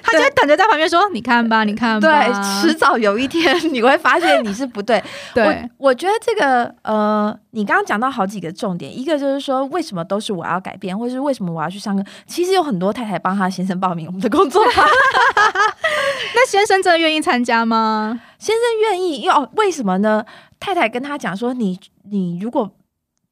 [0.04, 2.08] 他就在等着在旁边说：“你看吧，你看吧。
[2.08, 5.02] 对，迟早有一天 你会发现你是不对。
[5.34, 5.45] 对
[5.78, 12.04] 我，我觉得这个呃，你刚刚讲到好几个重点，一个就是说为什么都是我要改变，或是为什么我要去上课。
[12.26, 14.86] 其实有很多太太帮她先生报名我们的工作坊，
[16.39, 18.21] 那先生真的愿意参加吗？
[18.38, 20.23] 先生愿意，因为哦，为什么呢？
[20.60, 22.69] 太太跟他讲说，你你如果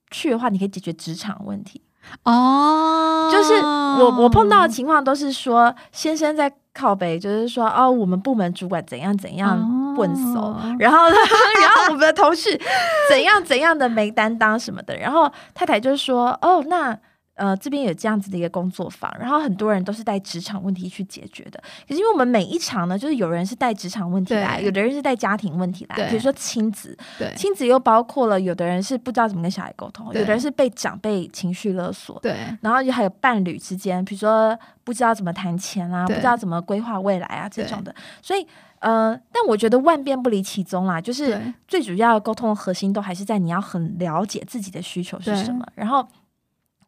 [0.10, 1.84] 去的话，你可以解决职场问题。
[2.24, 10.98] 哦，就是我我碰到的情况都是说，先生在靠北，就是说哦，我们部门主管怎样怎样笨手，哦然后，
[11.62, 12.60] 然后我们的同事
[13.08, 16.98] 怎样怎样的没担当什么的，然后太太就说哦，那。
[17.36, 21.62] 呃，这边有这样子的一个工作坊，然后很多人都是带职场问题去解决的。
[21.88, 26.98] 可是因为我们每一场呢，就是有人是带职场问题来，有的人是带家庭问题来，比如说亲子，
[27.36, 32.36] 亲子又包括了有的人是不知道怎么跟小孩沟通，有的人是被长辈情绪勒索，对。
[32.62, 38.48] 然后就还有伴侣之间，比如说不知道怎么谈钱啊，不知道怎么规划未来啊这种的，所以
[38.80, 46.08] 呃，但我觉得万变不离其宗啦，就是最主要沟通的核心都还是在你要很了解自己的需求是什么，然后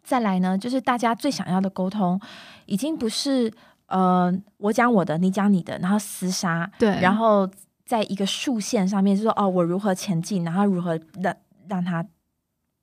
[0.08, 2.18] 再来呢，就是大家最想要的沟通，
[2.66, 3.52] 已经不是
[3.88, 7.46] 呃我讲我的，你讲你的，然后厮杀，对，然后
[7.86, 11.36] 在一个竖线上面，就说哦，我如何前进，然后如何让
[11.68, 12.02] 让他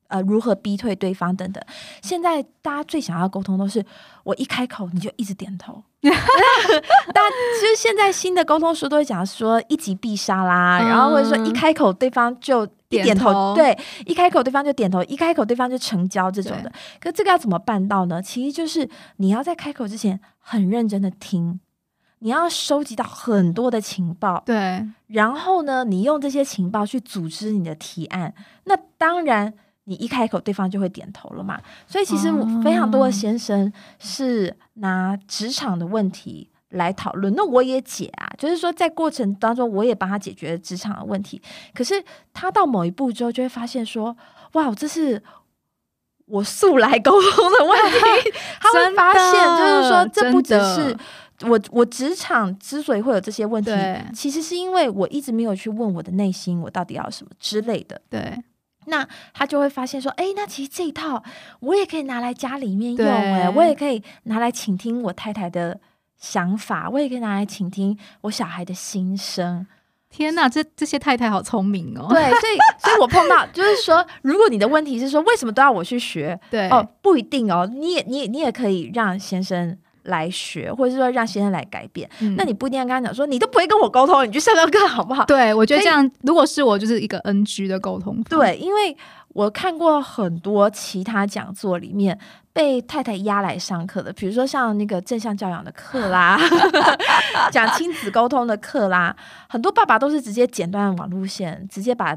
[0.09, 1.63] 呃如何逼退对方等等。
[2.03, 3.85] 现在大家最想要沟通都是
[4.25, 5.83] 我一开口你就一直点头。
[6.05, 7.25] 但
[7.59, 16.71] 其实现在新的沟通书都会讲说一击必杀啦，嗯然后或者说一开口对方就一点头，对，一开口对方就点头，一开口对方就成交这种的。
[17.01, 18.21] 可这个要怎么办到呢？
[18.21, 21.59] 其实就是你要在开口之前很认真的听，
[22.19, 28.35] 你要收集到很多的情报，对然后呢，你用这些情报去组织你的提案。
[28.65, 31.61] 那当然，你一开口，对方就会点头了嘛。
[31.87, 41.41] 所以其实我非常多的先生是拿职场的问题来讨论，那我也解啊，就是说在过程当中，我也帮他解决职场的问题。
[41.75, 44.17] 可是他到某一步之后，就会发现说，
[44.55, 45.23] 哇，这是
[46.27, 48.31] 我素来沟通的问题。
[48.59, 50.97] 他会发现，就是说，这不只是
[51.43, 53.71] 我我职场之所以会有这些问题，
[54.15, 58.01] 其实是因为我一直没有去问我的内心，我到底要什么之类的。
[58.09, 58.43] 对。
[58.87, 61.23] 那他就会发现说，哎，那其实这一套
[61.61, 65.81] 我也可以拿来家里面用，哎，我也可以拿来倾听我太太的
[66.19, 69.67] 想法，我也可以拿来倾听我小孩的心声。
[70.11, 72.07] 天哪，这这些太太好聪明哦！
[72.09, 76.39] 对，所以， 所以我碰到就是说，如果你的问题是说，为什么都要我去学？
[76.51, 79.77] 对，哦，不一定哦，你也，你也，你也可以让先生。
[80.05, 85.25] 来学，或者是说让先生来改变，那你不一定要跟他讲说，你都不会跟我沟通，你去上上课好不好？
[85.27, 88.23] 对，我觉得这样，如果是我，就是一个 NG 的沟通。
[88.25, 88.97] 对，因为
[89.29, 92.19] 我看过很多其他讲座里面
[92.53, 96.39] 被太太压来上课的，比如说像那个正向教养的课啦，
[97.51, 99.15] 讲亲子沟通的课啦，
[99.49, 102.17] 很多爸爸都是直接剪断网路线，直接把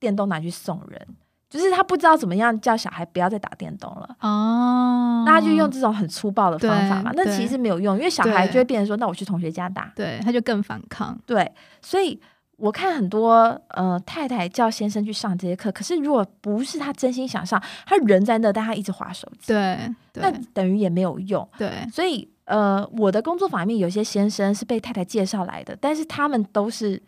[0.00, 1.06] 电动拿去送人。
[1.50, 11.18] 就是他不知道怎么样叫小孩不要再打电动了哦，那他就用这种很粗暴的方法嘛，那其实没有用，因为小孩就会变成说，那我去同学家打，对，他就更反抗。
[11.24, 12.20] 对，所以
[12.56, 19.78] 我看很多呃太太叫先生去上这些课，可是如果不是他真心想上，他人在那，但他一直划手机，对，
[20.14, 21.48] 那等于也没有用。
[21.56, 27.02] 对，所以呃，我的工作坊里面有些先生是被太太介绍来的，但是他们都是。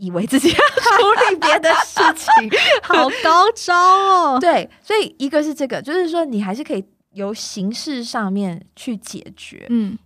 [0.00, 2.50] 以为自己要处理别的事情，
[2.82, 4.38] 好高招哦！
[4.40, 6.82] 对，所以一个是这个，就是说你还是可以
[7.12, 9.66] 由形式上面去解决。
[9.68, 9.98] 嗯，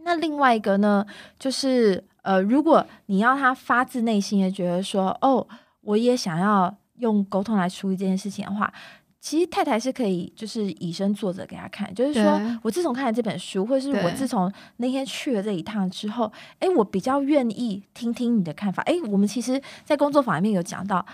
[0.00, 1.06] 那另外一个呢，
[1.38, 5.46] 就是呃，如果你要他发自内心的觉得说，哦，
[5.82, 8.72] 我也想要用沟通来处理这件事情的话。
[9.20, 18.82] 其实太太是可以，就是以身作则给他看，就是说我自从看了这本书，或者是我自从那天去了这一趟之后，哎，我比较愿意听听你的看法。
[18.84, 21.04] 哎，我们其实，在工作坊里面有讲到，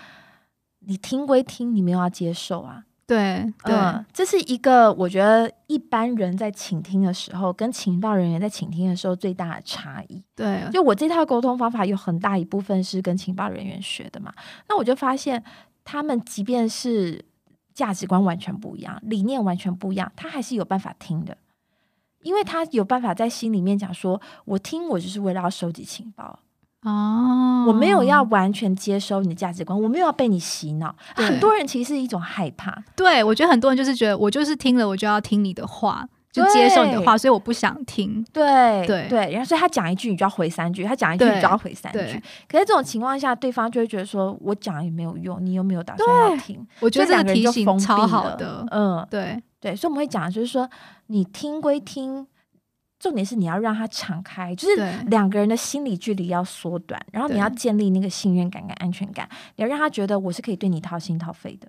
[0.85, 2.85] 你听归听，你没有要接受啊。
[3.05, 10.23] 对，嗯，这是一个我觉得一般人在倾听的时候，跟情报人员在倾听的时候最大的差异。
[10.33, 14.33] 对，就我这套沟通方法有很大一部分是跟情报人员学的嘛，
[14.69, 15.43] 那我就发现
[15.83, 17.25] 他们即便是。
[17.77, 21.37] 价值观完全不一样，理念完全不一样，他还是有办法听的，
[22.23, 26.39] 因为他有办法在心里面讲说：“我听，我就是为了要收集情报。
[26.81, 36.09] 哦，我没有要完全接收你的价值观，我没有要被你洗脑。”很多人其实是一种害怕，对我觉得很多人就是觉得我就是听了，我就要听你的话。
[36.37, 38.23] 就接受你的话，所以我不想听。
[38.31, 42.21] 对对对，然后所以他讲一句，你就要回三句；他讲一句，你就要回三句。
[42.47, 46.65] 可是这种情况下，对方就会觉得说，我讲也没有用，你有没有打算要听？
[46.79, 48.65] 我觉得这个人就封超好的。
[48.71, 50.69] 嗯，对对，所以我们会讲，就是说
[51.07, 52.27] 你听归听，
[52.99, 54.75] 重点是你要让他敞开，就是
[55.07, 61.67] 两个人的心理距离要缩短，然后你要建立那个信任感跟安全感，你要让他觉得我是可以对你掏心掏肺的。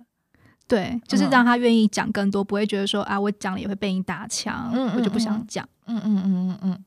[0.69, 5.67] 对，就是让他愿意讲更多，不会觉得说啊，我讲了也会被你打枪，我就不想讲。
[5.87, 6.85] 嗯嗯嗯嗯嗯，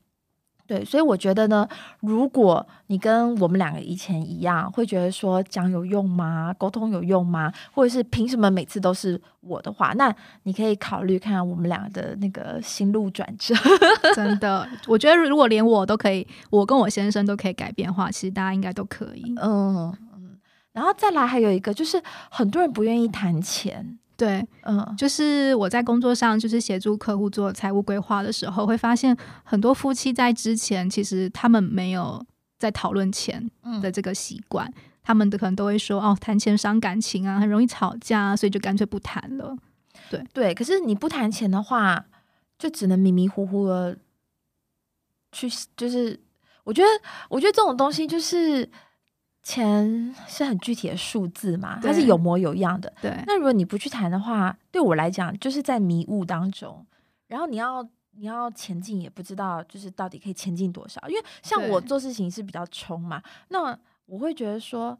[0.69, 1.69] 对，所以我觉得呢，
[1.99, 6.55] 如果你跟我们两个以前一样，会觉得说讲有用吗？
[6.57, 7.53] 沟通有用吗？
[7.75, 9.93] 或者是凭什么每次都是我的话？
[9.97, 10.15] 那
[10.45, 13.53] 你可以考虑看我们两个的那个心路转折。
[14.15, 19.35] 真的，我觉得如果连我都可以，我跟我先生都可以改变的话，其实大家应该都可以。
[19.43, 19.93] 嗯。
[20.73, 23.99] 然后再来还有一个，就是很多人不愿意谈钱。
[24.17, 32.25] 对，嗯，就是我在工作上就是协助客户做财务规划的时候，会发现很多夫妻在之前其实他们没有
[32.59, 33.51] 在讨论钱
[33.83, 39.57] 的这个习惯，他们的可能都会说哦，谈钱伤感情啊，很容易吵架，所以就干脆不谈了。
[40.09, 42.05] 对对，可是你不谈钱的话，
[42.59, 43.99] 就只能迷迷糊糊的
[45.33, 46.19] 去，就是
[46.63, 46.89] 我觉得，
[47.29, 48.71] 我觉得这种东西就是。
[49.43, 52.93] 钱是很具体的数字嘛，它是有模有样的。
[53.01, 56.87] 对，那如果你不去谈的话，对我来讲就是在迷雾当中。
[57.27, 61.01] 然后你要你要前进，也不知道就是到底可以前进多少。
[61.09, 63.77] 因为像我做事情是比较冲嘛，那
[64.07, 64.99] 我会觉得说，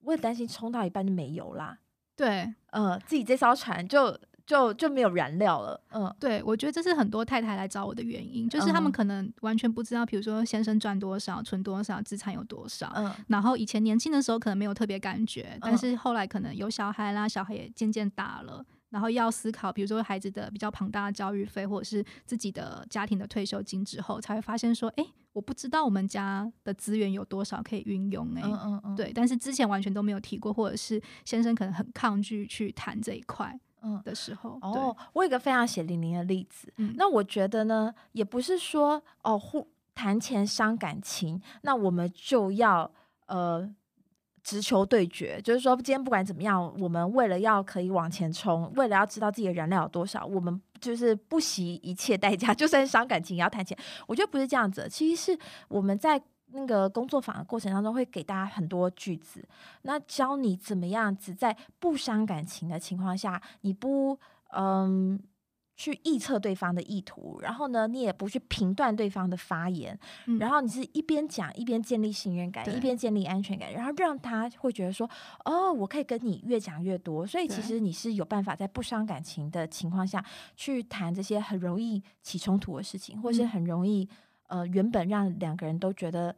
[0.00, 1.78] 我也担心冲到一半就没油啦。
[2.14, 4.18] 对，呃，自己这艘船就。
[4.46, 42.90] 就就没有燃料了，嗯，对，我觉得这是很多太太来找我的原因，就是他们可能完全不知道，比如说先生赚多少，存多少，资产有多少，嗯，然后以前年轻的时候可能没有特别感觉，但是后来可能有小孩啦，小孩也渐渐大了，然后要思考，比如说孩子的比较庞大的教育费，或者是自己的家庭的退休金之后，才会发现说，哎，我不知道我们家的资源有多少可以运用，哎，嗯嗯嗯，对，但是之前完全都没有提过，或者是先生可能很抗拒去谈这一块，嗯的时候，哦，我有一个非常血淋淋的例子，嗯那我觉得呢，也不是说哦，互谈钱伤感情，那我们就要
[43.26, 43.74] 呃。
[44.44, 53.78] 直球对决，就是说，今天不管怎么样，我们为了要可以往前冲，为了要知道自己的燃料有多少，我们就是不惜一切代价， 就算伤感情也要谈钱。
[54.04, 56.20] 我觉得不是这样子，其实是我们在
[56.52, 59.46] 那个工作坊的过程当中，会给大家很多句子，
[59.82, 64.18] 那教你怎么样子在不伤感情的情况下，你不
[64.54, 65.20] 嗯。
[65.74, 70.38] 去臆测对方的意图，然后呢，你也不去评断对方的发言，嗯。
[70.38, 75.08] 然后你是一边讲一边建立信任感，一边建立安全感，然后让他会觉得说，
[75.46, 80.24] 哦，我可以跟你越讲越多，所以其实你是有办法在不伤感情的情况下
[80.54, 83.48] 去谈这些很容易起冲突的事情，或是嗯。
[83.48, 84.08] 很容易
[84.52, 86.34] 呃原本让两个人都觉得。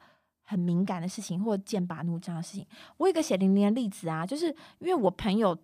[0.47, 2.67] 很敏感的事情，或剑拔弩张的事情，
[2.99, 4.49] 我有一个血淋淋的例子啊，就是
[4.79, 5.57] 因为我朋友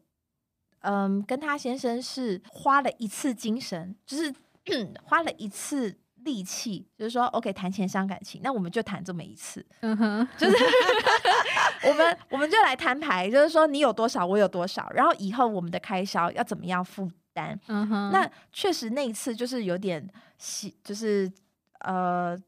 [0.79, 4.35] 嗯，跟他先生是花了一次精神，就是
[5.05, 5.95] 花了一次
[6.25, 10.57] 力气，就是说，OK，谈钱伤感情，那我们就谈这么一次，嗯哼，就是
[11.87, 17.61] 我们我们就来摊牌，就是说你有多少，我有多少，然后以后我们的开销要怎么样负担。
[17.67, 21.31] 嗯哼，那确实那一次就是有点喜，就是
[21.81, 22.39] 呃。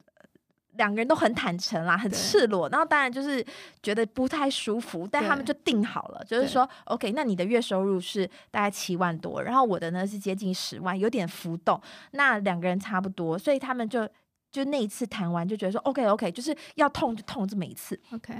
[0.76, 3.44] 两个人都很坦诚啦，很赤裸，然后当然就是
[3.82, 11.78] 觉得不太舒服，但他们就定好了，就是说，OK，那你的月收入是大概七万多，然后我的呢是接近十万，有点浮动，
[12.12, 14.08] 那两个人差不多，所以他们就
[14.50, 18.32] 就那一次谈完就觉得说，OK OK，就是要痛就痛这么一次，OK，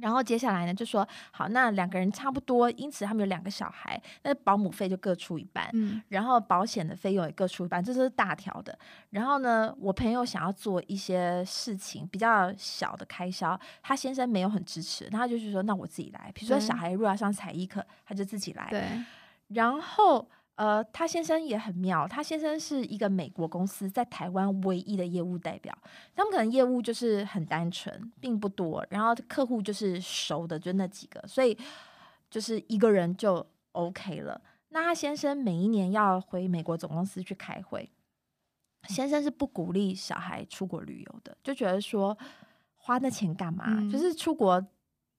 [0.00, 8.78] 然后接下来呢，就说好，那两个人差不多，因此他们有两个小孩，那保姆费就各出一半，嗯然后保险的费用也各出一半，这是大条的。
[9.10, 18.68] 然后呢，我朋友想要做一些事情比较小的开销，他先生没有很支持，他就是说那我自己来，比如说小孩如果要上才艺课，他就自己来。
[18.70, 18.84] 对，
[19.48, 20.28] 然后
[20.58, 25.72] 呃，他先生也很妙，他先生是一个美国公司在台湾唯一的业务代表，
[26.16, 31.56] 他们可能业务就是很单纯，并不多，然后客户就是熟的就那几个，所以
[32.28, 34.40] 就是一个人就 OK 了。
[34.70, 37.88] 那他先生每一年要回美国总公司去开会，
[38.88, 42.18] 先生是不鼓励小孩出国旅游的，就觉得说
[42.74, 43.64] 花那钱干嘛？
[43.68, 44.60] 嗯就是出国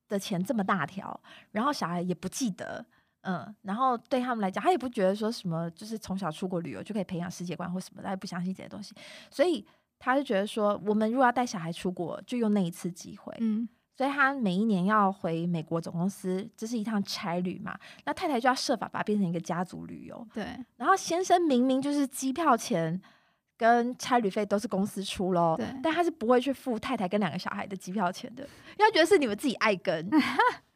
[0.10, 1.18] 的钱这么大条，
[1.52, 2.86] 然后小孩也不记得，
[3.22, 8.94] 嗯，然后对他们来讲，他也不觉得说什么，就是从小出国旅游就可以培养世界观或什么，他也不相信这些东西，
[9.30, 9.66] 所以
[9.98, 13.68] 他就觉得说，我们如果要带小孩出国，就用那一次机会，嗯。
[13.96, 20.46] 所以他每一年要回美国总公司，这是一趟差旅嘛，那太太就要设法把它变成一个家族旅游，对，
[20.78, 23.02] 然后先生明明就是机票钱。
[23.58, 30.10] 跟差旅费都是公司出喽对，但他是不会去付太太跟两个小孩的机票钱的，因为他觉得是你们自己爱跟，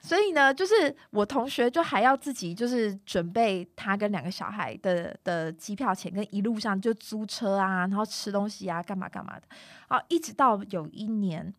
[0.00, 9.46] 所以呢，就是我同学就还要自己就是准备他跟两个小孩的的机票钱，跟一路上就租车啊，然后吃东西啊，干嘛干嘛的，
[9.88, 11.54] 啊，一直到有一年，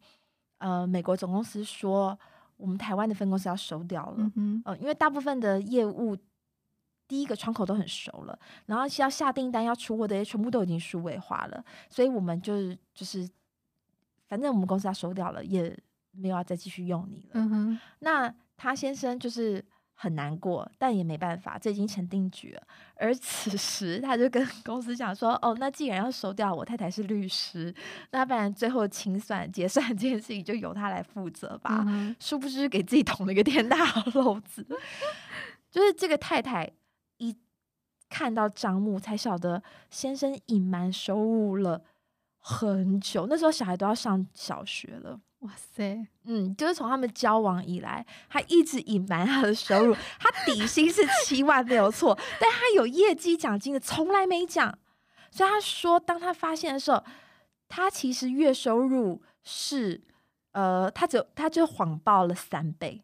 [0.59, 2.18] 呃，美国总公司说
[2.57, 6.16] 我们台湾的分公司要收掉了，嗯，呃，因为大部分的业务
[7.07, 8.38] 第一个窗口都很熟了，
[8.68, 13.28] 然后要下订单、要出货的也全部都已经数位化了，所以我们就是就是，
[14.28, 15.78] 反正我们公司要收掉了，也
[16.12, 17.30] 没有要再继续用你了。
[17.34, 22.62] 嗯哼，那他先生就是很难过，但也没办法，这已经成定局了。
[22.95, 27.74] 而此时他就跟公司讲说：“哦，那既然要收掉，我太太是律师，
[28.12, 31.84] 那不然最后清算结算这件事情就由他来负责吧。
[31.88, 34.66] 嗯殊不知给自己捅了一个天大的篓子，
[35.70, 36.70] 就是这个太太
[37.18, 37.36] 一
[38.09, 41.84] 看到账目才晓得先生隐瞒收入了
[42.39, 45.20] 很久，那时候小孩都要上小学了。
[45.41, 49.95] 哇塞，嗯，就是从他们交往以来，他一直隐瞒他的收入。
[50.19, 54.77] 他底薪是七万没有错，但他有业绩奖金的从来没讲。
[55.31, 57.03] 所以他说，当他发现的时候，
[57.67, 59.99] 他其实月收入是
[60.51, 63.01] 呃，他只有他就谎报了三倍，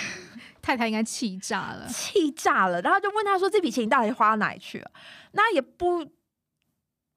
[0.62, 2.80] 太太应该气炸了，气炸了。
[2.80, 4.90] 然后就问他说：“这笔钱你到底花到哪里去了？”
[5.32, 6.10] 那也不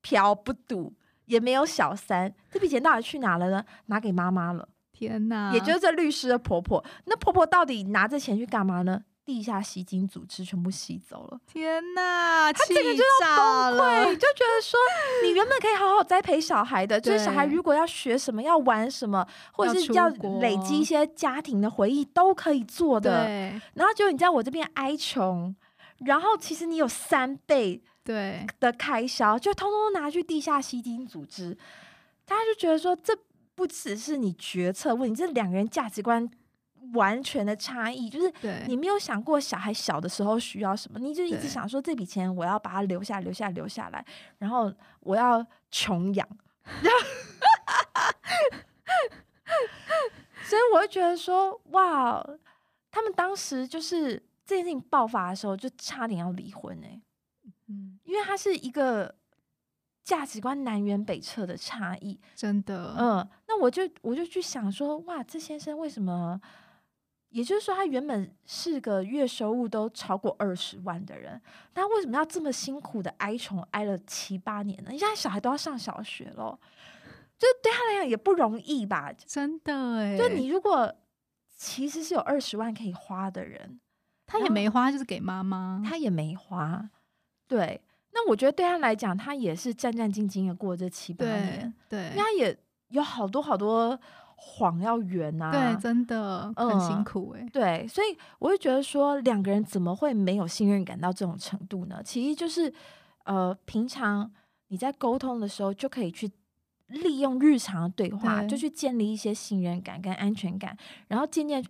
[0.02, 0.94] 嫖不赌，
[1.30, 3.64] 也没有小三，这笔钱到底去哪了呢？
[3.86, 4.68] 拿给妈妈了。
[4.92, 5.54] 天哪！
[5.54, 6.84] 也就是这律师的婆婆。
[7.06, 9.04] 那婆婆到底拿这钱去干嘛呢？
[9.24, 14.80] 地下吸金组织全部吸走了，天哪，他这个就要崩溃，就觉得说，
[15.24, 19.24] 你原本可以好好栽培小孩的，就是小孩如果要学什么、要玩什么，
[19.54, 20.10] 或者是要
[20.42, 23.28] 累积一些家庭的回忆，都可以做的。
[23.76, 25.56] 然后结果你在我这边哀穷，
[26.00, 28.46] 然后其实你有三倍对。
[28.60, 31.58] 的开销，就通通拿去地下吸金组织，
[32.26, 33.18] 大家就觉得说，这
[33.56, 36.30] 不只是你决策问题，这两个人价值观
[36.94, 38.34] 完全的差异，就是，
[38.68, 44.04] 你没有想过小孩小的时候需要什么，你就一直想说这笔钱我要把它留下、留下、留下来，
[44.38, 46.28] 然后我要穷养，
[50.44, 52.26] 所以我会觉得说，哇，
[52.90, 57.02] 他们当时就是这件事情爆发的时候，就差点要离婚哎、嗯，
[58.10, 59.14] 因为它是一个
[60.04, 62.20] 价值观南辕北辙的差异。
[62.36, 66.42] 真的，嗯，那我就我就去想说，哇，这先生为什么？
[67.30, 71.40] 也就是说，他原本是个月收入都超过二十万的人，
[71.76, 74.90] 他为什么要这么辛苦的挨穷挨了七八年呢？
[74.90, 76.60] 现在小孩都要上小学了，
[77.38, 79.14] 就对他来讲也不容易吧？
[79.28, 80.92] 真的哎，就你如果
[81.56, 83.80] 其实是有二十万可以花的人，
[84.26, 86.90] 他也没花，就是给妈妈，他也没花，
[87.48, 87.80] 对。
[88.12, 92.58] 那我觉得对他来讲，他也是战战兢兢的过这七八年对，他也
[92.90, 93.98] 有好多好多
[94.36, 95.52] 谎要圆啊。
[95.52, 98.08] 对，真的嗯很辛苦哎，对，所以
[98.40, 102.02] 我会觉得说，两个人怎么会没有信任感到这种程度呢？
[102.04, 102.74] 其实就是
[103.26, 104.32] 呃，平常
[104.70, 106.30] 你在沟通的时候，就可以去
[106.88, 110.76] 利用日常的对话，对就去建立一些信任感跟安全感，
[111.08, 111.64] 然后渐渐。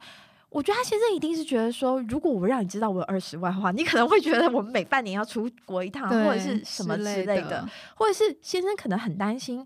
[0.50, 9.66] 我觉得他先生一定是觉得说，如果我让你知道我有二十万的话，你可能会觉得我们每半年要出国一趟，或者是什么之类类的，，或者是先生可能很担心，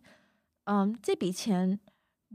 [0.66, 1.80] 嗯，这笔钱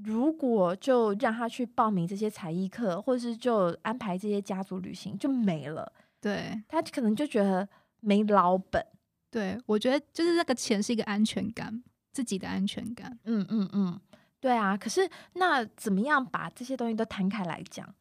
[0.05, 7.69] 如果就让他去报名这些才艺课，或者是就安排这些家族旅行就没了，对他可能就觉得
[8.01, 8.85] 没老本。
[9.31, 11.83] 对，我觉得就是那个钱是一个安全感，
[12.13, 14.01] 自己的安全感，嗯嗯嗯，
[14.41, 14.75] 对啊。
[14.75, 17.95] 可是那怎么样把这些东西都摊开来讲？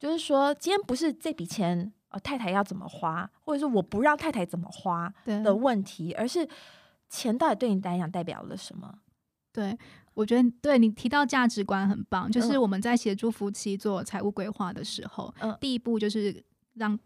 [0.00, 5.12] 就是说，今天不是这笔钱，呃，太太要怎么花，或者是我不让太太怎么花
[5.44, 6.48] 的问题，而是
[7.10, 8.98] 钱到底对你来讲代表了什么？
[9.52, 9.76] 对，
[10.14, 12.62] 我觉得对你提到价值观很棒，就是嗯。
[12.62, 16.42] 我们在协助夫妻做财务规划的时候，嗯第一步就是
[16.74, 16.98] 让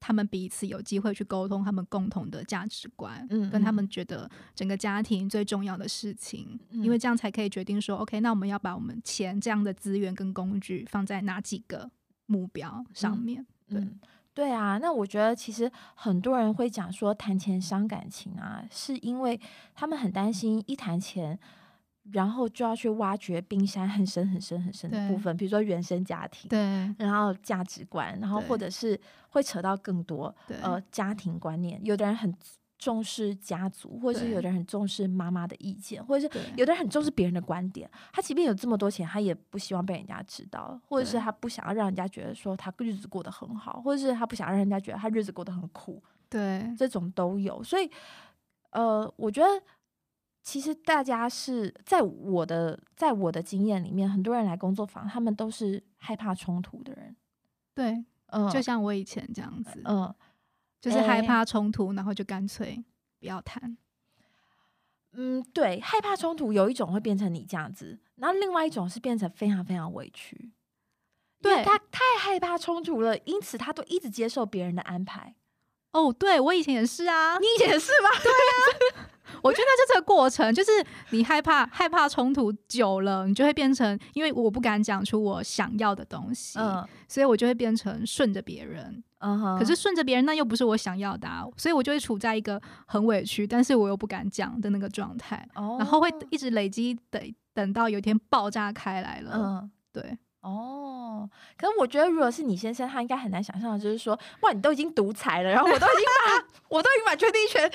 [0.00, 3.86] 他们彼此有机会去沟通他们共同的价值观，嗯跟他们。
[3.88, 11.90] 觉得整个家庭最重要的事情，嗯因为这样才可以决定说，OK，那我们要把我们钱这样的资源跟工具放在哪几个
[12.28, 13.44] 目标上面？
[13.68, 13.98] 对嗯，
[14.32, 19.38] 对啊，那我觉得其实很多人会讲说谈钱伤感情啊，是因为
[19.74, 21.38] 他们很担心一谈钱，
[22.12, 26.58] 然后就要去挖掘冰山很深很深很深的部分，比如说原生家庭，对
[26.98, 28.98] 然后价值观，然后或者是
[29.30, 32.32] 会扯到更多呃家庭观念，有的人很
[32.78, 37.90] 重视家族，或者是有的人很重视妈妈的意见，或者是有的人很重视别人的观点。
[38.12, 46.00] 他即便有这么多钱，他也不希望被人家知道，或者是他不想要让人家觉得说他日子过得很好，或者是他不想让人家觉得他日子过得很苦，
[46.30, 47.62] 对这种都有。
[47.64, 47.90] 所以，
[48.70, 49.48] 呃，我觉得
[50.44, 57.16] 其实大家是在我的在我的经验里面，很多人来工作坊，他们都是害怕冲突的人。
[57.74, 60.14] 对，嗯，就像我以前这样子，嗯。
[60.80, 62.82] 就是害哎怕冲突，然后就干脆
[63.18, 63.76] 不要谈。
[65.12, 70.52] 嗯，对，害怕冲突有一种会变成你这样子，然后另外一种是变成非常非常委屈，
[71.42, 75.34] 对他太害怕冲突了，因此他都一直接受别人的安排。
[75.92, 78.10] 哦，对我以前也是啊，你以前也是吗？
[78.22, 79.08] 对啊
[79.42, 80.70] 我觉得就这个过程，就是
[81.10, 89.02] 你害怕害怕冲突久了，你就会变成，因为我不敢讲出我想要的东西，嗯所以我就会变成顺着别人。
[89.18, 99.32] 嗯哼，可是顺着别人，那又不是我想要的、啊，所以我就会处在一个很委屈，但是我又不敢讲的那个状态，哦然后会一直累积，等等到有一天爆炸开来了。
[99.34, 99.70] 嗯。
[99.90, 107.68] 对，哦，可是我觉得，如果是你先生，他应该很难想象的，就是说，哇，你都已经独裁了，然后我都已经把 我都已经把决定权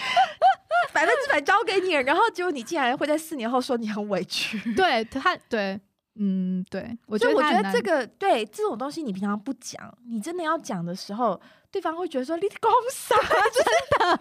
[0.94, 4.58] 百分之百交给你了，然后结果你竟然会在四年后说你很委屈。
[4.76, 5.78] 对他，对，
[6.16, 11.40] 嗯，对，我觉所以我觉得这个对这种东西，你平常不讲，你真的要讲的时候，
[11.72, 14.20] 对方会觉得说你公傻， 真的，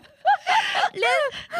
[0.95, 1.05] 连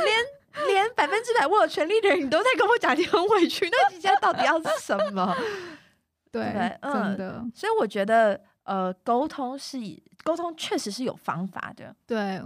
[0.05, 5.35] 连连百分之百握有权利的人，你都在跟我讲你很委屈，那你现在到底要是什么？
[6.33, 9.78] 对对，嗯真的，所以我觉得，呃，沟通是
[10.24, 11.95] 沟通确实是有方法的。
[12.07, 12.41] 对。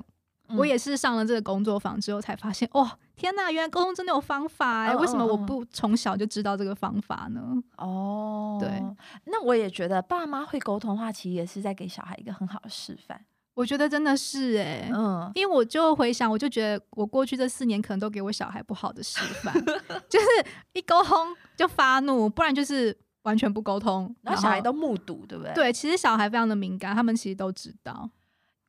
[0.48, 7.40] 嗯我也是上了这个工作坊之后才发现，哇，天呐，原来沟通真的有方法哎、为什么我嗯不从小就知道这个方法呢？
[7.78, 8.68] 哦，对，
[9.24, 13.24] 那我也觉得爸妈会沟通的话，其实也是在给小孩一个很好的示范。
[13.54, 19.54] 我觉得真的是哎、嗯，因为我就回想，我就觉得我过去这四年可能都给我小孩不好的示范，
[20.10, 20.26] 就是
[20.74, 25.72] 一沟通就发怒，不然就是完全不沟通，然后小孩都目睹，对不对？，对。
[25.72, 28.10] 其实小孩非常的敏感，他们其实都知道。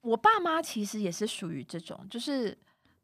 [0.03, 2.57] 我爸妈其实也是属于这种，就是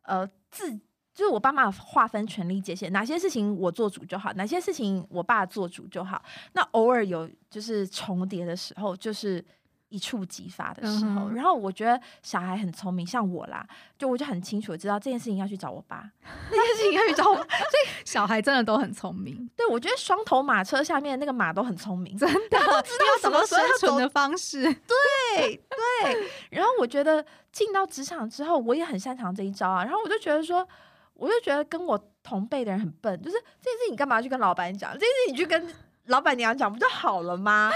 [0.03, 0.79] 呃自。
[1.14, 6.20] 就是我爸妈划分权力界限，哪些事情我做主就好，哪些事情我爸做主就好。
[6.53, 9.43] 那偶尔有就是重叠的时候，就是
[9.89, 11.30] 一触即发的时候。
[11.30, 13.64] 然后我觉得小孩很聪明，像我啦，
[13.95, 16.09] 就我就很清楚知道这件事情要去找我爸，
[16.49, 17.36] 那件事情要去找我。
[17.36, 19.47] 所以小孩真的都很聪明。
[19.55, 24.64] 对，我觉得双头马车下面那个马都很聪明， 真的都知道什么生存的方式。
[24.74, 26.30] 对对。
[26.49, 29.84] 然后我觉得进到职场之后，我也很擅长这一招啊。
[29.84, 30.68] 然后我就觉得说。
[31.14, 34.93] 我就觉得跟我同辈的人很笨，就是这件事你干嘛去跟老板讲？
[34.93, 35.74] 这件事你去跟
[36.07, 37.72] 老板娘讲不就好了吗？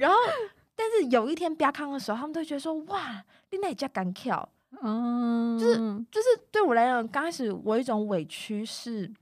[0.00, 0.16] 然后，
[0.74, 4.48] 但是有一天亚康的时候，他们都觉得说：“哇，你那家敢跳？”
[4.82, 5.76] 嗯，就是
[6.10, 9.12] 就是对我来讲，刚开始我有一种委屈是，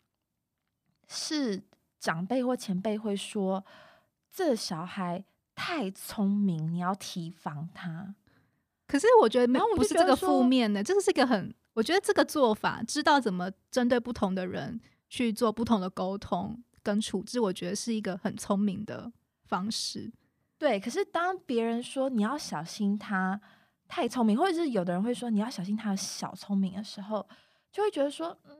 [1.09, 1.61] 是
[1.99, 3.65] 长辈或前辈会说
[4.33, 8.15] ：“这小孩太聪明，你要提防他。”
[8.87, 11.53] 可是我觉得没有，不是这个负面的，这个是一个很。
[11.79, 19.13] 我觉得这个做法，知道怎么针对不同的人去做不同的沟通跟处置，我觉得是一个很聪明的
[19.45, 20.11] 方式。
[20.59, 23.41] 对，可是当别人说你要小心他
[23.87, 27.25] 太聪明，或者是有的人会说你要小心他的小聪明的时候，
[27.71, 28.57] 就会觉得说，嗯，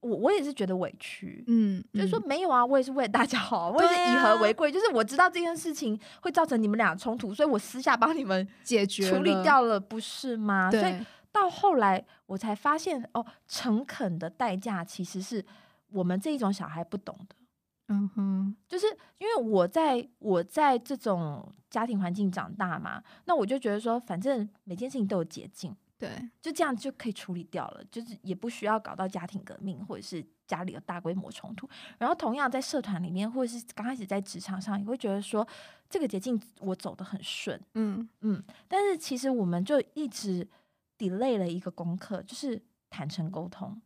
[0.00, 10.70] 我我也是觉得委屈，嗯，就是说没有啊，我也是为了大家好，我也是以和为贵，就是我知道这件事情会造成你们俩冲突，所以我私下帮你们解决处理掉了，不是吗？
[10.70, 10.94] 所以。
[11.34, 15.44] 到后来，我才发现哦，诚恳的代价其实是
[15.90, 17.34] 我们这一种小孩不懂的。
[17.88, 18.86] 嗯哼，就是
[19.18, 26.08] 因为我在我在这种家庭环境长大嘛，那我就觉得说，反正每件事情都有捷径，对，
[26.40, 31.68] 就这样就可以处理掉了，就是也不需要搞到家庭革命或者是家里有大规模冲突。
[31.98, 35.46] 然后同样在社团里面，或者是刚开始在职场上，也会觉得说，
[35.90, 40.48] 这个捷径我走得很顺，嗯嗯，但是其实我们就一直。
[41.10, 43.80] Delay 了一个功课，就是坦诚沟通。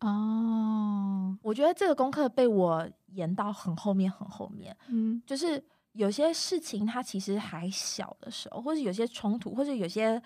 [0.00, 4.76] 哦，我觉得这个功课被我延到很后面，很后面。
[4.88, 5.62] 嗯，就是
[5.92, 10.20] 有些事情它其实还小的时候，或者有些冲突，或者有些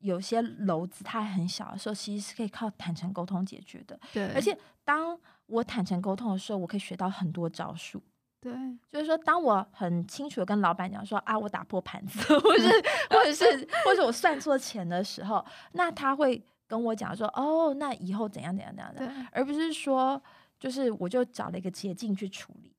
[0.00, 3.98] 有些篓子它还很小的时候，其实是可以靠坦诚沟通解决的。
[4.12, 8.00] 对，而且当我坦诚沟通的时候，我可以学到很多招数。
[8.40, 8.52] 对，
[8.88, 12.68] 就是说，当我很清楚的跟老板讲说啊，我打破盘子，或者
[13.10, 13.44] 或者是
[13.84, 20.22] 或者我算错钱的时候，那他会跟我讲说，哦，那以后怎样怎样怎样的，而不是说，
[20.60, 22.72] 就是我就找了一个捷径去处理。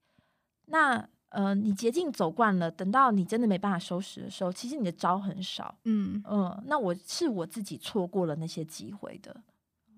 [0.68, 5.76] 那呃，你捷径走惯了，等到你真的没办法收拾的时候，其实你的招很少。
[5.84, 9.32] 嗯嗯，那我是我自己错过了那些机会的。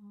[0.01, 0.09] 哦，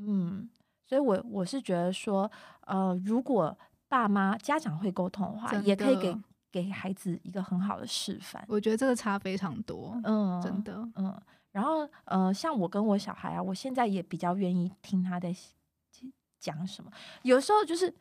[0.00, 0.50] 嗯，
[0.84, 2.28] 所以我我是觉得说，
[2.62, 3.56] 呃，如果。
[3.90, 6.16] 爸妈、家长会沟通的话，也可以给
[6.52, 8.42] 给孩子一个很好的示范。
[8.48, 11.20] 我觉得这个差非常多，嗯，真的，嗯。
[11.50, 15.34] 然后，呃，像我跟我小孩啊，我现在也比较愿意听他在
[16.38, 16.88] 讲什么。
[17.22, 17.92] 有时候就是，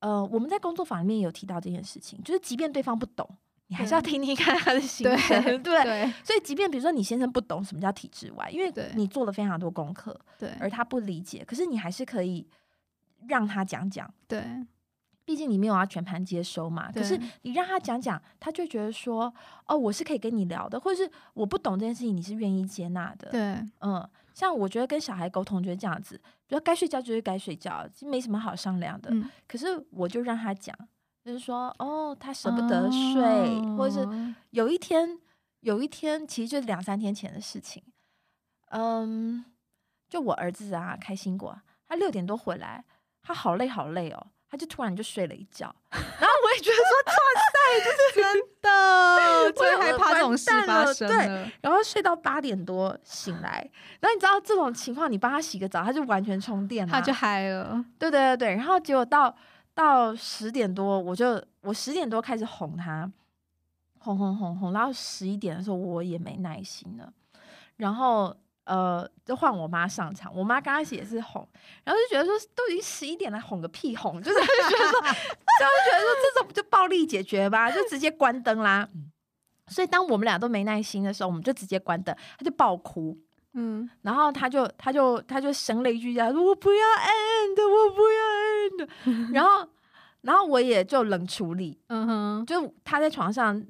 [0.00, 3.24] 呃，我们在工作坊里面有提到这件事情，就是即便对方不懂，
[3.68, 6.12] 你还是要听听看他的 心声，对。
[6.24, 12.44] 所以，即便比如说你先生不懂什么叫体制外，因为你做了非常多功课，对，而他不理解，可是你还是可以
[13.28, 14.44] 让他讲讲，对。
[15.24, 19.32] 毕竟你没有要全盘接收嘛，可是你让他讲讲，他就觉得说，
[19.66, 23.30] 哦，我是可以跟你聊的，或者是我不懂这件事情，你是愿意接纳的。
[23.30, 23.40] 对，
[23.80, 29.12] 嗯，像我觉得跟小孩沟通就是这样子，比如该睡觉就是该睡觉，没什么好商量的。
[29.46, 30.76] 可是我就让他讲，
[31.24, 35.16] 就是说，哦，他舍不得睡，或者是有一天，
[35.60, 37.82] 有一天，其实就两三天前的事情，
[38.70, 39.44] 嗯，
[40.08, 41.56] 就我儿子啊，开心果，
[41.86, 42.84] 他六点多回来，
[43.22, 44.26] 他好累好累哦。
[44.50, 47.12] 他就突然就睡了一觉， 然后我也觉得说哇
[47.52, 51.06] 塞，就是 真的， 最害怕这种事发生。
[51.06, 53.70] 对，然后睡到八点多醒来，
[54.00, 57.84] 然后你知道这种情况，你帮他洗个澡，他就完全充电了，他就嗨了。
[57.98, 59.32] 对对对对，然后结果到
[59.72, 63.08] 到十点多，我就我十点多开始哄他，
[63.98, 67.12] 哄哄哄哄，然后十一点的时候我也没耐心了，
[67.76, 68.36] 然后。
[68.70, 70.32] 呃，就换我妈上场。
[70.32, 71.44] 我妈刚开始也是哄，
[71.82, 75.18] 然后就觉得说，都已经十一点了，哄个屁哄，就是觉得说，就觉得说，
[76.22, 78.88] 这种就暴力解决吧，就直接关灯啦。
[79.66, 83.18] 所以当我们俩都没耐心的时候，我们就直接关灯，他就爆哭，
[83.54, 89.32] 嗯，然后他就他就他就生了一句叫我不要 end，我不要 end。
[89.34, 89.68] ”然后
[90.20, 93.60] 然后我也就冷处理，嗯哼，就他在床上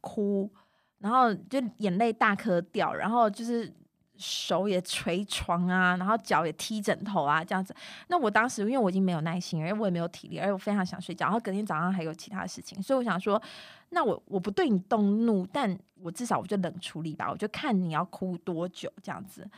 [0.00, 0.50] 哭，
[0.98, 3.72] 然后就眼泪大颗掉，然后就是。
[4.20, 7.74] 手也捶床啊，然后脚也踢枕头啊，这样子。
[8.08, 13.40] 那我当时因为我已经没有耐心，而且我也没有体力，而且我非常想睡觉，然后隔天早上还有其他事情，所以我想说，
[13.88, 19.48] 那我我不对你动怒，但我至少我就冷处理吧，我就看你要哭多久这样子。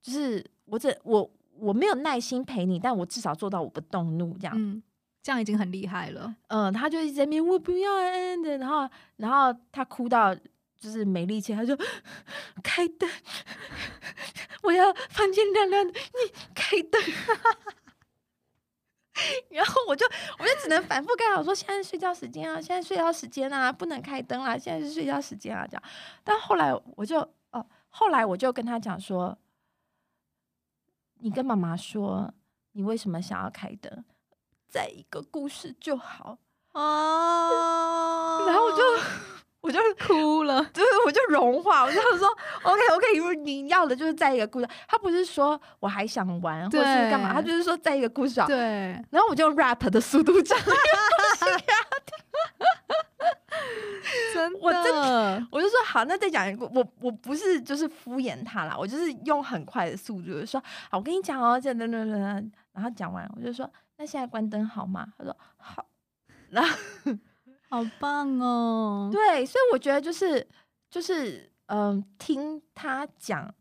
[0.00, 1.28] 就是我这我
[1.58, 4.54] 我没有耐心陪你，但我至少做到我不动怒这样。
[4.56, 4.82] 嗯，
[5.22, 6.34] 这样已经很厉害了。
[6.46, 7.90] 嗯，他就一直在边我不要
[8.42, 10.34] 的，然后然后他哭到
[10.78, 11.76] 就是没力气，他就
[12.62, 13.08] 开灯，
[14.62, 17.00] 我要房间亮亮的，你开灯。
[19.50, 20.06] 然后我就
[20.38, 25.82] 我就只能反复跟他说，现在睡觉时间啊，现在睡觉时间啊，不能开灯啦，现在是睡觉时间啊，这样。
[26.22, 27.18] 但后来我就
[27.50, 29.36] 哦，后来我就跟他讲说，
[31.14, 32.32] 你跟妈妈说，
[32.72, 34.04] 你为什么想要开灯？
[34.68, 36.38] 在一个故事就好
[36.72, 38.78] 哦，然后我就
[39.68, 40.64] 我就 哭了。
[40.72, 42.26] 就是我就融化，我就说
[42.62, 48.46] OK OK，如果你要的就是在一个故事，他不是说我还想玩或者是干嘛，他就是说在一个故事啊。
[48.46, 48.56] 对，
[49.10, 50.58] 然后我就用 rap 的速度讲，
[54.32, 65.06] 真的，我真我就说好，那再讲一个，我我不是就是敷衍他啦，我就是用很快的速度就说好，我跟你讲哦，这等等等等，然后讲完我就说那现在关灯好吗？
[65.18, 65.84] 他说好，
[66.48, 66.70] 然后
[67.68, 69.08] 好棒哦。
[69.12, 70.46] 对，所以我觉得就是
[70.90, 73.52] 就是嗯，听他讲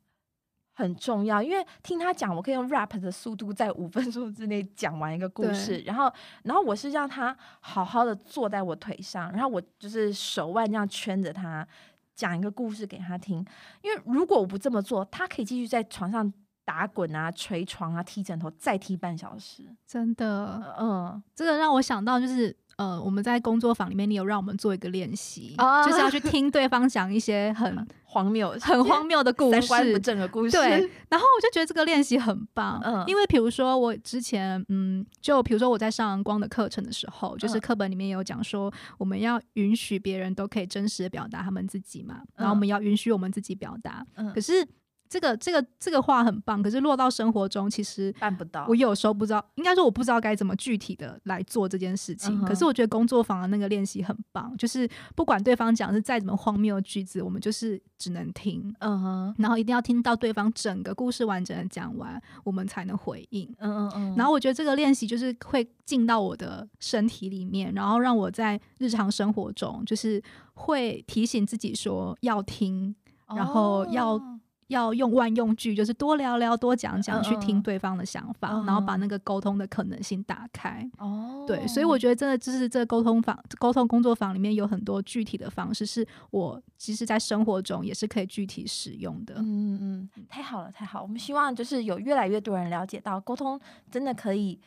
[0.74, 6.12] 很重要，因为听他讲，我可以用 rap 的速度在五分钟之内讲完一个故事，然后
[6.44, 11.68] 然后我是让他好好的坐在我腿上，然后我就是手腕这样圈着他
[12.16, 13.46] 讲一个故事给他听，
[13.82, 16.34] 因为如果我不这么做，他可以继续在床上。
[16.68, 19.64] 打滚啊，捶床啊，踢枕头，再踢半小时。
[19.86, 22.54] 真的，嗯，这个让我想到就是。
[22.78, 30.00] 呃，我们在工作坊里面，你有让我们做一个练习，哦就是要去听对方讲一些很荒谬、很荒谬的故三观不事。
[30.00, 30.52] 正的故事。
[30.52, 30.70] 对，
[31.10, 44.06] 然后我就觉得这个练习很棒，嗯因为比如说我之前，嗯，就比如说我在上光的课程的时候，就是嗯课本里面有讲说，我们要允许别人都可以真实的表达他们自己嘛，然后我们要允许我们自己表达。
[44.16, 44.68] 嗯可是
[45.10, 48.66] 这个这个这个话很棒，可是落到生活中，其实办不到。
[48.68, 52.40] 我有时候不知道，应该说我不知道该怎么具体的来做这件事情。
[52.42, 63.54] 嗯可是我觉得工作坊的那个练习很棒，就是不管对方讲是再怎么荒谬的句子，我们就是只能听，嗯哼，然后一定要听到对方整个故事完整的讲完，我们才能回应。
[63.60, 70.22] 嗯嗯嗯，然后我觉得这个练习就是会进到我的身体里面，然后让我在日常生活中就是
[70.54, 72.96] 会提醒自己说要听，
[73.36, 80.90] 然后要哦要用万用句，就是多聊聊、多讲讲，去听对方的想法，嗯然后把那个沟通的可能性打开。
[80.98, 89.36] 哦，对，所以我觉得真的就是这沟通坊、沟通工作坊里面有很多具体的方式，是我其实在生活中也是可以具体使用的。
[89.38, 93.60] 嗯嗯嗯，太好了太好了，我们希望就是有越来越多人了解到沟通
[93.90, 94.60] 真的可以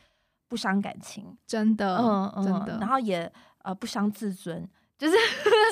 [0.49, 2.79] 不伤感情，真的，嗯嗯，真的。
[2.81, 3.31] 然后也
[3.63, 4.67] 呃不伤自尊，
[5.01, 5.17] 就是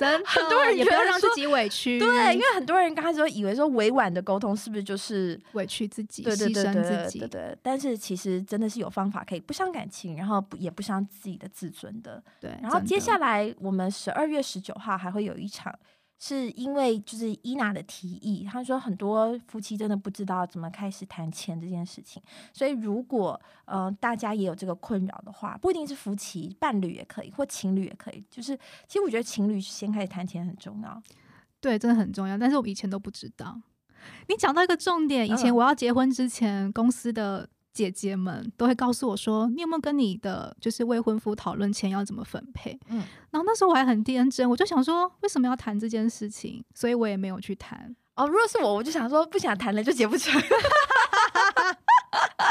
[0.00, 12.22] 真， 很多人也不要让自己委屈，对，因为很多人刚开始会以为说委婉的沟通是不是就是委屈自己，对对对牺牲对自己对，对，但是其实真的是有方法可以不伤感情，然后不也不伤自己的自尊的。
[12.40, 12.50] 对。
[12.62, 15.72] 然后接下，来我们十二月十九号还会有一场，
[16.18, 28.24] 是因为就是伊娜的提议，她说很多夫妻真的不知道怎么开始谈钱这件事情，所以如果呃大家也有这个困扰的话，不一定是夫妻，伴侣也可以，或情侣也可以。
[28.28, 28.56] 就是
[28.86, 31.02] 其实我觉得情侣先开始谈钱很重要。
[31.60, 33.60] 对，真的很重要，但是我以前都不知道。
[34.28, 37.48] 你讲到一个重点，以前嗯我要结婚之前，公司的
[37.78, 42.96] 姐姐们都会告诉我说：“你有没有跟你的就是未婚夫讨论钱要怎么分配？”嗯，
[43.30, 46.64] 然后那时候我还很天真，我就想说，为什么要谈这件事情？
[46.74, 47.94] 所以我也没有去谈。
[48.16, 50.34] 哦，如果是我，我就想说不想谈了就结不成，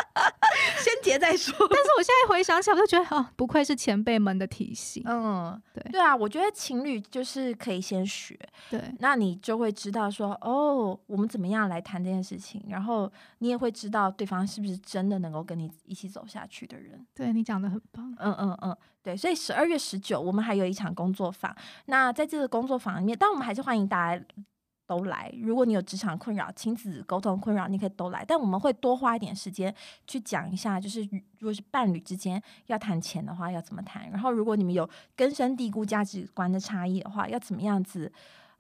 [0.98, 1.54] 先结再说。
[1.70, 5.04] 但是我现在回想起来，我就觉得哦，不愧是前辈们的提醒。
[5.06, 8.38] 嗯，对对啊，我觉得情侣就是可以先学，
[8.70, 17.06] 对，那你就会知道说，哦，我们怎么样来谈这件事情，然后你也会知道对方是不是真的能够跟你一起走下去的人。
[17.14, 18.16] 对你讲的很棒。
[18.20, 21.56] 嗯嗯嗯，对，所以十二月十九我们还有一场工作坊。
[21.86, 24.26] 那在这个工作坊里面，但我们还是欢迎大家
[24.88, 25.32] 都来。
[25.38, 28.26] 如果你有职场困扰、亲子沟通困扰，你可以都来。
[28.26, 29.74] 但我们会多花一点时间
[30.08, 31.04] 去讲一下，就是
[31.38, 34.10] 如果是伴侣之间要谈钱的话，要怎么谈。
[34.10, 38.12] 然后，如果你们有根深蒂固价值观的差异的话，要怎么样子，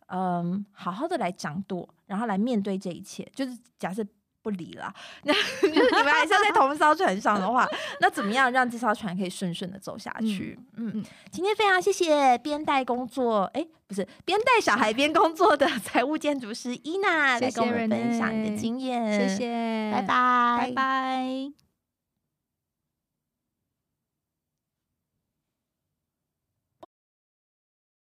[0.08, 3.28] 嗯，好好的来掌舵，然后来面对这一切。
[3.34, 4.06] 就是假设。
[4.48, 4.94] 不理了。
[5.24, 5.34] 那
[5.68, 7.68] 你们还是要在同一艘船上的话，
[8.00, 10.58] 那怎么样让这艘船可以顺顺的走下去？
[10.78, 21.67] 嗯嗯今天非常谢谢边带工作，哎，不是边带小孩边工作的财务建筑师伊娜来跟我们分享你的经验，谢谢，拜拜，拜拜。